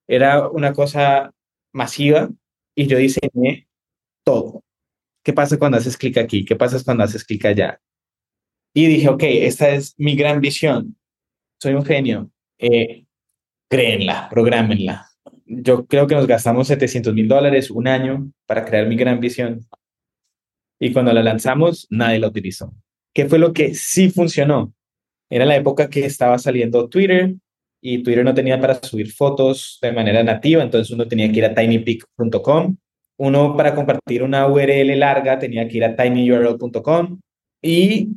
Era 0.08 0.48
una 0.48 0.72
cosa 0.72 1.30
masiva 1.72 2.30
y 2.74 2.86
yo 2.86 2.96
diseñé 2.96 3.68
todo. 4.24 4.64
¿Qué 5.22 5.34
pasa 5.34 5.58
cuando 5.58 5.76
haces 5.76 5.98
clic 5.98 6.16
aquí? 6.16 6.44
¿Qué 6.44 6.56
pasa 6.56 6.82
cuando 6.82 7.04
haces 7.04 7.24
clic 7.24 7.44
allá? 7.44 7.78
Y 8.74 8.86
dije, 8.86 9.08
ok, 9.08 9.22
esta 9.24 9.70
es 9.70 9.94
mi 9.98 10.16
gran 10.16 10.40
visión. 10.40 10.96
Soy 11.60 11.74
un 11.74 11.84
genio. 11.84 12.30
Eh, 12.58 13.04
créenla, 13.68 14.28
programenla. 14.30 15.06
Yo 15.44 15.86
creo 15.86 16.06
que 16.06 16.14
nos 16.14 16.26
gastamos 16.26 16.68
700 16.68 17.12
mil 17.14 17.28
dólares 17.28 17.70
un 17.70 17.86
año 17.86 18.30
para 18.46 18.64
crear 18.64 18.86
mi 18.86 18.96
gran 18.96 19.20
visión 19.20 19.66
Y 20.80 20.92
cuando 20.92 21.12
la 21.12 21.22
lanzamos, 21.22 21.86
nadie 21.90 22.18
la 22.18 22.28
utilizó. 22.28 22.72
¿Qué 23.14 23.26
fue 23.26 23.38
lo 23.38 23.52
que 23.52 23.74
sí 23.74 24.10
funcionó? 24.10 24.72
Era 25.30 25.44
la 25.44 25.56
época 25.56 25.88
que 25.88 26.04
estaba 26.04 26.38
saliendo 26.38 26.88
Twitter 26.88 27.34
y 27.80 28.02
Twitter 28.02 28.24
no 28.24 28.34
tenía 28.34 28.60
para 28.60 28.74
subir 28.82 29.12
fotos 29.12 29.78
de 29.82 29.92
manera 29.92 30.22
nativa, 30.22 30.62
entonces 30.62 30.90
uno 30.92 31.08
tenía 31.08 31.30
que 31.30 31.38
ir 31.38 31.44
a 31.44 31.54
tinypic.com. 31.54 32.76
Uno 33.18 33.56
para 33.56 33.74
compartir 33.74 34.22
una 34.22 34.46
URL 34.46 34.98
larga 34.98 35.38
tenía 35.38 35.68
que 35.68 35.76
ir 35.76 35.84
a 35.84 35.96
tinyurl.com 35.96 37.20
y 37.62 38.08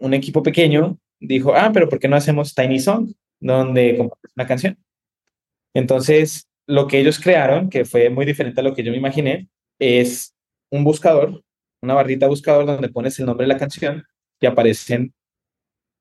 un 0.00 0.14
equipo 0.14 0.42
pequeño 0.42 0.98
dijo, 1.20 1.54
ah, 1.54 1.70
pero 1.72 1.88
¿por 1.88 1.98
qué 1.98 2.08
no 2.08 2.16
hacemos 2.16 2.54
Tiny 2.54 2.78
Song, 2.78 3.12
donde 3.40 3.96
compartes 3.96 4.32
una 4.36 4.46
canción? 4.46 4.78
Entonces, 5.74 6.48
lo 6.66 6.86
que 6.86 7.00
ellos 7.00 7.18
crearon, 7.18 7.70
que 7.70 7.84
fue 7.84 8.10
muy 8.10 8.26
diferente 8.26 8.60
a 8.60 8.64
lo 8.64 8.74
que 8.74 8.82
yo 8.82 8.92
me 8.92 8.98
imaginé, 8.98 9.48
es 9.78 10.34
un 10.70 10.84
buscador, 10.84 11.42
una 11.82 11.94
barrita 11.94 12.26
buscador 12.26 12.66
donde 12.66 12.88
pones 12.88 13.18
el 13.18 13.26
nombre 13.26 13.46
de 13.46 13.52
la 13.52 13.58
canción 13.58 14.04
y 14.40 14.46
aparecen 14.46 15.14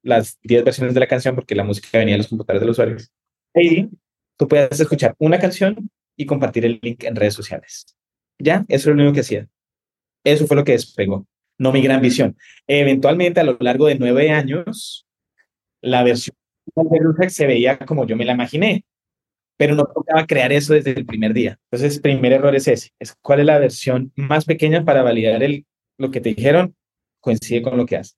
las 0.04 0.40
10 0.44 0.64
versiones 0.64 0.94
de 0.94 1.00
la 1.00 1.08
canción 1.08 1.36
porque 1.36 1.56
la 1.56 1.64
música 1.64 1.98
venía 1.98 2.16
de 2.16 2.20
los 2.20 2.28
computadores 2.28 2.62
de 2.62 2.68
los 2.68 2.76
usuarios. 2.76 3.12
Y 3.56 3.90
tú 4.38 4.48
puedes 4.48 4.80
escuchar 4.80 5.16
una 5.20 5.40
canción 5.40 5.90
y 6.16 6.26
compartir 6.26 6.66
el 6.66 6.80
link 6.82 7.04
en 7.04 7.16
redes 7.16 7.34
sociales. 7.34 7.96
Ya, 8.40 8.66
eso 8.68 8.90
es 8.90 8.96
lo 8.96 9.02
único 9.02 9.14
que 9.14 9.22
hacía. 9.22 9.48
Eso 10.24 10.48
fue 10.48 10.58
lo 10.58 10.64
que 10.64 10.74
despegó, 10.74 11.26
no 11.58 11.72
mi 11.72 11.82
gran 11.82 12.02
visión. 12.02 12.38
Eventualmente, 12.68 13.40
a 13.40 13.44
lo 13.44 13.58
largo 13.60 13.88
de 13.88 13.98
nueve 13.98 14.32
años, 14.32 15.08
la 15.82 16.04
versión 16.04 16.36
de 16.76 17.30
se 17.30 17.48
veía 17.48 17.78
como 17.80 18.06
yo 18.06 18.16
me 18.16 18.26
la 18.26 18.34
imaginé, 18.34 18.84
pero 19.58 19.76
no 19.76 19.86
tocaba 19.86 20.26
crear 20.28 20.52
eso 20.52 20.74
desde 20.74 20.92
el 20.92 21.06
primer 21.06 21.34
día. 21.34 21.60
Entonces, 21.72 22.00
primer 22.00 22.34
error 22.34 22.56
es 22.56 22.68
ese, 22.68 22.92
es 23.00 23.16
cuál 23.22 23.40
es 23.40 23.46
la 23.46 23.60
versión 23.60 24.12
más 24.16 24.46
pequeña 24.46 24.86
para 24.86 25.02
validar 25.02 25.42
el, 25.42 25.66
lo 25.98 26.12
que 26.12 26.22
te 26.22 26.34
dijeron, 26.34 26.76
coincide 27.22 27.62
con 27.62 27.78
lo 27.78 27.86
que 27.86 27.98
hace 27.98 28.16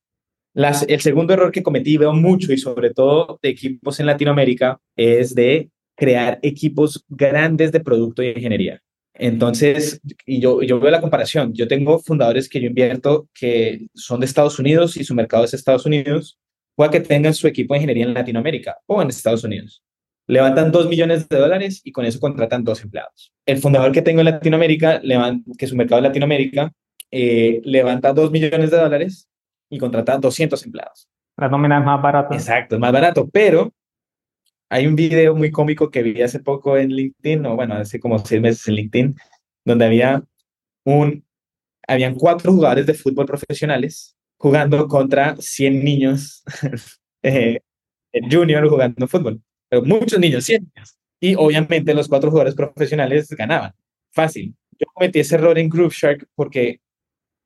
el 0.88 1.02
segundo 1.02 1.34
error 1.34 1.52
que 1.52 1.64
cometí, 1.64 1.98
veo 1.98 2.14
mucho 2.14 2.52
y 2.52 2.58
sobre 2.58 2.92
todo 2.94 3.40
de 3.42 3.50
equipos 3.50 4.00
en 4.00 4.06
Latinoamérica, 4.06 4.80
es 4.96 5.36
de 5.36 5.70
crear 5.96 6.40
equipos 6.42 7.04
grandes 7.08 7.72
de 7.72 7.80
producto 7.80 8.24
y 8.24 8.30
ingeniería. 8.30 8.82
Entonces, 9.20 10.00
y 10.26 10.40
yo, 10.40 10.62
yo 10.62 10.80
veo 10.80 10.92
la 10.92 11.02
comparación. 11.02 11.54
Yo 11.54 11.68
tengo 11.68 12.00
fundadores 12.00 12.48
que 12.48 12.62
yo 12.62 12.68
invierto 12.68 13.28
que 13.34 13.88
son 13.94 14.22
de 14.22 14.26
Estados 14.26 14.60
Unidos 14.60 14.96
y 14.96 15.04
su 15.04 15.14
mercado 15.14 15.44
es 15.44 15.54
Estados 15.54 15.86
Unidos, 15.86 16.40
pueda 16.74 16.90
que 16.90 17.02
tengan 17.02 17.34
su 17.34 17.46
equipo 17.46 17.74
de 17.74 17.80
ingeniería 17.80 18.06
en 18.06 18.14
Latinoamérica 18.14 18.78
o 18.86 19.02
en 19.02 19.10
Estados 19.10 19.44
Unidos. 19.44 19.84
Levantan 20.26 20.72
dos 20.72 20.88
millones 20.88 21.28
de 21.28 21.38
dólares 21.38 21.82
y 21.84 21.92
con 21.92 22.06
eso 22.06 22.20
contratan 22.20 22.64
dos 22.64 22.82
empleados. 22.82 23.34
El 23.46 23.58
fundador 23.58 23.92
que 23.92 24.02
tengo 24.02 24.22
en 24.22 24.26
Latinoamérica, 24.26 25.02
que 25.58 25.68
su 25.68 25.76
mercado 25.76 26.00
es 26.00 26.04
Latinoamérica, 26.04 26.72
eh, 27.12 27.60
levanta 27.66 28.14
dos 28.14 28.32
millones 28.32 28.72
de 28.72 28.78
dólares 28.78 29.28
y 29.70 29.80
contratar 29.80 30.22
200 30.22 30.64
empleados. 30.66 31.10
La 31.36 31.50
nómina 31.50 31.80
es 31.80 31.86
más 31.86 32.02
barata. 32.02 32.34
Exacto, 32.34 32.76
es 32.76 32.82
más 32.82 32.94
barato, 32.94 33.30
pero 33.30 33.74
hay 34.70 34.88
un 34.88 34.96
video 34.96 35.36
muy 35.36 35.52
cómico 35.52 35.90
que 35.90 36.04
vi 36.04 36.22
hace 36.22 36.40
poco 36.40 36.78
en 36.78 36.90
LinkedIn, 36.90 37.46
o 37.48 37.56
bueno, 37.56 37.76
hace 37.76 38.00
como 38.00 38.20
seis 38.20 38.42
meses 38.42 38.68
en 38.68 38.76
LinkedIn, 38.76 39.16
donde 39.66 39.86
había 39.86 40.24
un, 40.86 41.26
habían 41.88 42.16
cuatro 42.16 42.54
jugadores 42.54 42.86
de 42.86 42.94
fútbol 42.94 43.26
profesionales 43.26 44.16
jugando 44.38 44.88
contra 44.88 45.36
100 45.38 45.84
niños 45.84 46.44
eh, 47.24 47.60
junior 48.30 48.68
jugando 48.70 49.08
fútbol, 49.08 49.42
pero 49.68 49.84
muchos 49.84 50.20
niños, 50.20 50.46
100 50.46 50.72
niños. 50.74 50.98
Y 51.20 51.36
obviamente 51.36 51.94
los 51.94 52.08
cuatro 52.08 52.30
jugadores 52.30 52.56
profesionales 52.56 53.28
ganaban, 53.30 53.74
fácil. 54.12 54.56
Yo 54.80 54.86
cometí 54.94 55.20
ese 55.20 55.36
error 55.36 55.58
en 55.58 55.68
Groove 55.68 55.94
Shark 55.94 56.28
porque 56.36 56.80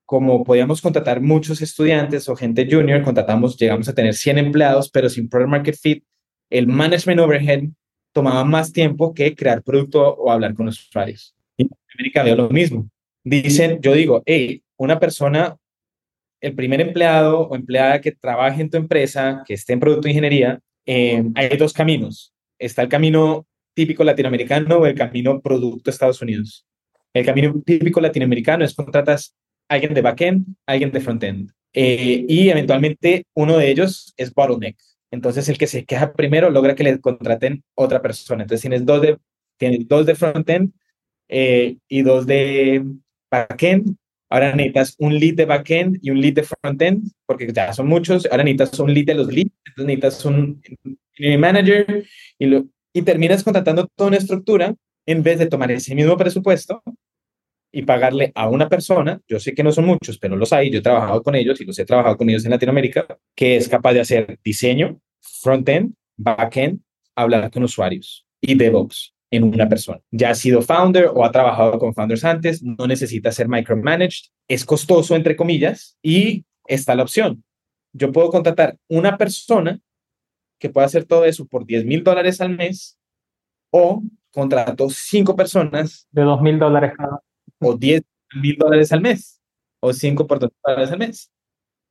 como 0.05 0.43
podíamos 0.43 0.81
contratar 0.81 1.21
muchos 1.21 1.62
estudiantes 1.62 2.27
o 2.29 2.36
gente 2.36 2.67
junior, 2.69 3.01
contratamos, 3.01 3.57
llegamos 3.57 3.88
a 3.88 3.95
tener 3.95 4.13
100 4.13 4.38
empleados, 4.38 4.91
pero 4.91 5.09
sin 5.09 5.29
product 5.29 5.49
market 5.49 5.75
fit, 5.75 6.03
el 6.53 6.67
management 6.67 7.19
overhead 7.19 7.63
tomaba 8.13 8.45
más 8.45 8.71
tiempo 8.71 9.13
que 9.13 9.35
crear 9.35 9.63
producto 9.63 10.07
o 10.15 10.31
hablar 10.31 10.53
con 10.53 10.67
los 10.67 10.79
usuarios. 10.79 11.35
Y 11.57 11.63
en 11.63 11.69
América 11.95 12.23
veo 12.23 12.35
lo 12.35 12.49
mismo. 12.49 12.87
Dicen, 13.23 13.79
yo 13.81 13.93
digo, 13.93 14.21
hey, 14.25 14.61
una 14.77 14.99
persona, 14.99 15.57
el 16.39 16.53
primer 16.53 16.79
empleado 16.79 17.39
o 17.39 17.55
empleada 17.55 17.99
que 18.01 18.11
trabaje 18.11 18.61
en 18.61 18.69
tu 18.69 18.77
empresa, 18.77 19.43
que 19.47 19.55
esté 19.55 19.73
en 19.73 19.79
producto 19.79 20.03
de 20.03 20.11
ingeniería, 20.11 20.59
eh, 20.85 21.23
hay 21.33 21.57
dos 21.57 21.73
caminos. 21.73 22.31
Está 22.59 22.83
el 22.83 22.89
camino 22.89 23.47
típico 23.73 24.03
latinoamericano 24.03 24.77
o 24.77 24.85
el 24.85 24.93
camino 24.93 25.41
producto 25.41 25.89
Estados 25.89 26.21
Unidos. 26.21 26.67
El 27.13 27.25
camino 27.25 27.51
típico 27.65 27.99
latinoamericano 27.99 28.63
es 28.63 28.75
contratas 28.75 29.35
alguien 29.67 29.95
de 29.95 30.01
backend, 30.01 30.45
alguien 30.67 30.91
de 30.91 30.99
frontend. 30.99 31.51
Eh, 31.73 32.25
y 32.29 32.49
eventualmente 32.49 33.25
uno 33.33 33.57
de 33.57 33.71
ellos 33.71 34.13
es 34.17 34.31
bottleneck. 34.31 34.77
Entonces 35.13 35.47
el 35.47 35.60
que 35.60 35.67
se 35.67 35.86
queja 35.86 36.12
primero 36.12 36.49
logra 36.49 36.73
que 36.73 36.84
le 36.84 36.99
contraten 36.99 37.63
otra 37.76 38.02
persona. 38.02 38.41
Entonces 38.41 38.62
tienes 38.62 38.84
dos 38.84 38.99
de, 38.99 39.19
tienes 39.58 39.88
dos 39.88 40.08
de 40.08 40.15
frontend 40.15 40.73
eh, 41.30 41.78
y 41.88 42.02
dos 42.02 42.26
de 42.26 42.84
backend. 43.30 43.95
Ahora 44.28 44.56
necesitas 44.56 44.95
un 44.97 45.19
lead 45.19 45.36
de 45.36 45.45
backend 45.45 45.99
y 46.02 46.10
un 46.10 46.19
lead 46.19 46.34
de 46.34 46.43
frontend, 46.43 47.12
porque 47.28 47.54
ya 47.54 47.71
son 47.73 47.86
muchos. 47.88 48.28
Ahora 48.32 48.43
necesitas 48.43 48.80
un 48.80 48.91
lead 48.91 49.06
de 49.06 49.13
los 49.13 49.28
leads, 49.28 49.52
entonces 49.67 49.86
necesitas 49.86 50.26
un 50.26 50.60
manager 51.39 52.06
y, 52.39 52.45
lo, 52.47 52.65
y 52.91 53.04
terminas 53.04 53.43
contratando 53.43 53.88
toda 53.95 54.08
una 54.08 54.17
estructura 54.17 54.73
en 55.06 55.21
vez 55.21 55.38
de 55.38 55.45
tomar 55.45 55.69
ese 55.71 55.93
mismo 55.93 56.17
presupuesto 56.17 56.82
y 57.75 57.81
pagarle 57.81 58.31
a 58.36 58.47
una 58.47 58.69
persona, 58.69 59.19
yo 59.27 59.39
sé 59.39 59.55
que 59.55 59.63
no 59.63 59.71
son 59.71 59.86
muchos, 59.86 60.19
pero 60.19 60.36
los 60.38 60.53
hay, 60.53 60.69
yo 60.69 60.77
he 60.77 60.83
trabajado 60.83 61.23
con 61.23 61.33
ellos 61.33 61.59
y 61.59 61.65
los 61.65 61.77
he 61.79 61.86
trabajado 61.86 62.15
con 62.15 62.29
ellos 62.29 62.45
en 62.45 62.51
Latinoamérica, 62.51 63.17
que 63.36 63.57
es 63.57 63.67
capaz 63.67 63.93
de 63.93 64.01
hacer 64.01 64.39
diseño, 64.43 65.01
front-end, 65.19 65.95
back-end, 66.15 66.81
hablar 67.15 67.49
con 67.49 67.63
usuarios 67.63 68.27
y 68.39 68.53
DevOps 68.53 69.15
en 69.31 69.43
una 69.43 69.67
persona. 69.67 69.99
Ya 70.12 70.29
ha 70.29 70.36
sido 70.36 70.62
founder 70.62 71.07
o 71.07 71.25
ha 71.25 71.31
trabajado 71.31 71.79
con 71.79 71.95
founders 71.95 72.23
antes, 72.23 72.62
no 72.62 72.86
necesita 72.86 73.31
ser 73.31 73.49
micromanaged, 73.49 74.29
es 74.47 74.63
costoso, 74.65 75.15
entre 75.15 75.36
comillas, 75.36 75.97
y 76.03 76.45
está 76.67 76.93
la 76.93 77.01
opción. 77.01 77.43
Yo 77.91 78.12
puedo 78.12 78.29
contratar 78.29 78.77
una 78.88 79.17
persona 79.17 79.79
que 80.59 80.69
pueda 80.69 80.86
hacer 80.86 81.05
todo 81.05 81.25
eso 81.25 81.47
por 81.47 81.65
10 81.65 81.86
mil 81.86 82.03
dólares 82.03 82.39
al 82.39 82.55
mes 82.55 82.99
o 83.71 84.03
contrato 84.31 84.88
cinco 84.91 85.36
personas. 85.36 86.07
De 86.12 86.21
2 86.21 86.41
mil 86.41 86.59
dólares 86.59 86.93
cada 86.95 87.19
o 87.63 87.78
10 87.78 88.02
mil 88.36 88.58
dólares 88.58 88.91
al 88.91 89.02
mes 89.02 89.41
o 89.80 89.91
5 89.91 90.28
por 90.28 90.39
dólares 90.39 90.91
al 90.91 90.99
mes. 90.99 91.30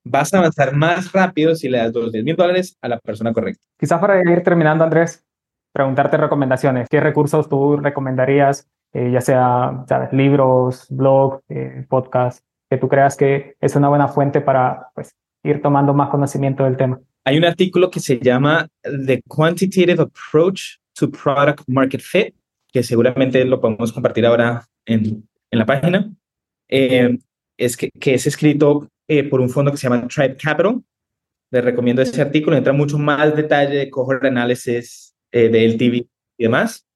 Vas 0.04 0.32
a 0.34 0.38
avanzar 0.38 0.74
más 0.74 1.12
rápido 1.12 1.54
si 1.54 1.68
le 1.68 1.78
das 1.78 1.92
los 1.92 2.10
10 2.10 2.24
mil 2.24 2.36
dólares 2.36 2.76
a 2.80 2.88
la 2.88 2.98
persona 2.98 3.32
correcta. 3.32 3.62
Quizás 3.78 4.00
para 4.00 4.20
ir 4.20 4.42
terminando, 4.42 4.82
Andrés, 4.82 5.24
preguntarte 5.72 6.16
recomendaciones. 6.16 6.88
¿Qué 6.88 7.00
recursos 7.00 7.48
tú 7.48 7.76
recomendarías, 7.76 8.68
eh, 8.92 9.10
ya 9.12 9.20
sea 9.20 9.84
libros, 10.10 10.86
blog, 10.88 11.40
eh, 11.48 11.84
podcast, 11.88 12.44
que 12.70 12.78
tú 12.78 12.88
creas 12.88 13.16
que 13.16 13.54
es 13.60 13.76
una 13.76 13.88
buena 13.88 14.08
fuente 14.08 14.40
para 14.40 14.88
pues, 14.94 15.14
ir 15.44 15.60
tomando 15.60 15.94
más 15.94 16.08
conocimiento 16.08 16.64
del 16.64 16.76
tema? 16.76 17.00
Hay 17.24 17.38
un 17.38 17.44
artículo 17.44 17.90
que 17.90 18.00
se 18.00 18.18
llama 18.18 18.66
The 18.82 19.22
Quantitative 19.28 20.02
Approach 20.02 20.78
to 20.94 21.10
Product 21.10 21.62
Market 21.68 22.00
Fit, 22.00 22.34
que 22.72 22.82
seguramente 22.82 23.44
lo 23.44 23.60
podemos 23.60 23.92
compartir 23.92 24.26
ahora 24.26 24.64
en, 24.86 25.28
en 25.52 25.58
la 25.58 25.66
página, 25.66 26.10
eh, 26.68 27.18
es 27.58 27.76
que, 27.76 27.90
que, 27.90 28.14
es 28.14 28.26
escrito 28.26 28.88
eh, 29.06 29.22
por 29.24 29.40
un 29.40 29.50
fondo 29.50 29.70
que 29.70 29.76
se 29.76 29.88
llama 29.88 30.08
Tribe 30.08 30.36
Capital. 30.36 30.82
Les 31.50 31.62
recomiendo 31.62 32.00
ese 32.00 32.20
artículo, 32.22 32.56
entra 32.56 32.72
mucho 32.72 32.98
más 32.98 33.36
detalle 33.36 33.76
de 33.76 33.90
cohort 33.90 34.24
análisis 34.24 35.14
eh, 35.30 35.50
de 35.50 35.66
LTV 35.66 35.94
y 36.38 36.42
demás. 36.42 36.86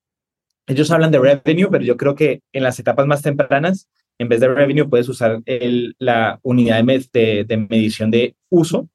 Ellos 0.66 0.90
hablan 0.90 1.10
de 1.12 1.18
revenue, 1.18 1.68
pero 1.70 1.84
yo 1.84 1.96
creo 1.98 2.14
que 2.14 2.40
en 2.52 2.62
las 2.62 2.78
etapas 2.80 3.06
más 3.06 3.20
tempranas, 3.20 3.88
en 4.18 4.30
vez 4.30 4.40
de 4.40 4.48
revenue, 4.48 4.88
puedes 4.88 5.08
usar 5.10 5.42
el, 5.44 5.94
la 5.98 6.40
unidad 6.42 6.82
de, 6.82 7.44
de, 7.46 7.56
medición 7.58 8.10
de 8.10 8.34
uso. 8.48 8.88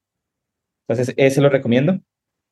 Entonces, 0.88 1.14
ese 1.16 1.42
lo 1.42 1.50
recomiendo. 1.50 2.00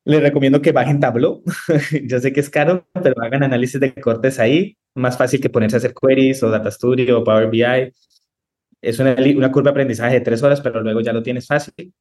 Les 0.04 0.22
recomiendo 0.22 0.62
que 0.62 0.70
bajen 0.70 1.00
Tableau. 1.00 1.42
yo 2.04 2.20
sé 2.20 2.32
que 2.32 2.40
es 2.40 2.48
caro, 2.48 2.88
pero 3.02 3.20
hagan 3.20 3.42
análisis 3.42 3.80
de 3.80 3.92
cortes 3.94 4.38
ahí 4.38 4.78
más 5.00 5.18
fácil 5.18 5.40
que 5.40 5.50
ponerse 5.50 5.76
a 5.76 5.78
hacer 5.78 5.94
queries 5.94 6.42
o 6.42 6.50
Data 6.50 6.70
Studio 6.70 7.20
o 7.20 7.24
Power 7.24 7.50
BI. 7.50 7.92
Es 8.82 8.98
una, 8.98 9.14
una 9.14 9.52
curva 9.52 9.68
de 9.68 9.70
aprendizaje 9.70 10.14
de 10.14 10.20
tres 10.20 10.42
horas, 10.42 10.60
pero 10.60 10.82
luego 10.82 11.00
ya 11.00 11.12
lo 11.12 11.22
tienes 11.22 11.46
fácil. 11.46 11.92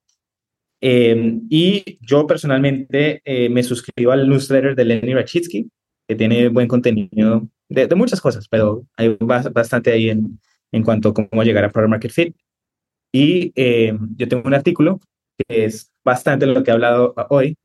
Em, 0.82 1.46
y 1.50 2.00
yo 2.02 2.26
personalmente 2.26 3.22
eh, 3.26 3.50
me 3.50 3.64
suscribo 3.64 4.12
al 4.12 4.30
newsletter 4.30 4.76
de 4.76 4.86
Lenny 4.86 5.14
Rachitsky, 5.14 5.70
que 6.08 6.16
tiene 6.16 6.48
buen 6.48 6.68
contenido 6.68 7.50
de, 7.68 7.88
de 7.88 7.96
muchas 7.96 8.22
cosas, 8.22 8.48
pero 8.48 8.86
hay 8.96 9.18
bastante 9.20 9.92
ahí 9.92 10.10
en, 10.10 10.40
en 10.72 10.84
cuanto 10.84 11.10
a 11.10 11.14
cómo 11.14 11.44
llegar 11.44 11.66
a 11.66 11.70
Product 11.70 11.90
Market 11.90 12.12
Fit. 12.12 12.36
Y 13.12 13.52
em, 13.56 14.16
yo 14.16 14.28
tengo 14.28 14.44
un 14.46 14.54
artículo 14.54 15.02
que 15.38 15.66
es 15.66 15.92
bastante 16.04 16.46
lo 16.46 16.64
que 16.64 16.72
he 16.72 16.74
hablado 16.74 17.14
hoy 17.30 17.58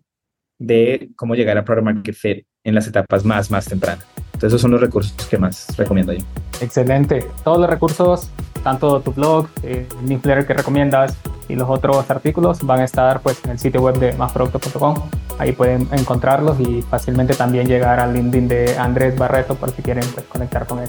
de 0.58 1.10
cómo 1.16 1.34
llegar 1.34 1.58
a 1.58 1.64
Product 1.64 1.84
Market 1.84 2.14
Fit 2.14 2.46
en 2.64 2.74
las 2.74 2.86
etapas 2.86 3.24
más, 3.24 3.50
más 3.50 3.66
tempranas. 3.66 4.23
Entonces 4.34 4.48
esos 4.48 4.60
son 4.60 4.72
los 4.72 4.80
recursos 4.80 5.12
que 5.28 5.38
más 5.38 5.76
recomiendo 5.76 6.12
yo. 6.12 6.24
Excelente. 6.60 7.30
Todos 7.42 7.58
los 7.58 7.70
recursos 7.70 8.30
tanto 8.64 9.00
tu 9.00 9.12
blog, 9.12 9.46
el 9.62 9.86
newsletter 10.02 10.46
que 10.46 10.54
recomiendas 10.54 11.14
y 11.48 11.54
los 11.54 11.68
otros 11.68 12.10
artículos 12.10 12.60
van 12.62 12.80
a 12.80 12.84
estar 12.84 13.20
pues 13.20 13.38
en 13.44 13.52
el 13.52 13.58
sitio 13.60 13.82
web 13.82 13.98
de 13.98 14.14
másproducto.com. 14.14 14.96
Ahí 15.38 15.52
pueden 15.52 15.86
encontrarlos 15.92 16.58
y 16.58 16.82
fácilmente 16.82 17.34
también 17.34 17.68
llegar 17.68 18.00
al 18.00 18.14
LinkedIn 18.14 18.48
de 18.48 18.78
Andrés 18.78 19.16
Barreto 19.16 19.54
por 19.54 19.70
si 19.70 19.82
quieren 19.82 20.04
pues, 20.14 20.26
conectar 20.26 20.66
con 20.66 20.80
él. 20.80 20.88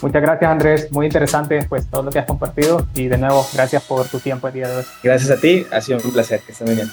Muchas 0.00 0.22
gracias 0.22 0.50
Andrés, 0.50 0.90
muy 0.90 1.06
interesante 1.06 1.64
pues 1.68 1.86
todo 1.86 2.02
lo 2.02 2.10
que 2.10 2.18
has 2.18 2.26
compartido 2.26 2.86
y 2.94 3.08
de 3.08 3.18
nuevo 3.18 3.46
gracias 3.52 3.82
por 3.82 4.06
tu 4.08 4.18
tiempo 4.18 4.48
el 4.48 4.54
día 4.54 4.68
de 4.68 4.76
hoy. 4.78 4.84
Gracias 5.02 5.30
a 5.30 5.38
ti, 5.38 5.66
ha 5.70 5.80
sido 5.82 5.98
un 6.02 6.10
placer, 6.10 6.40
que 6.40 6.52
estés 6.52 6.66
muy 6.66 6.74
bien. 6.74 6.90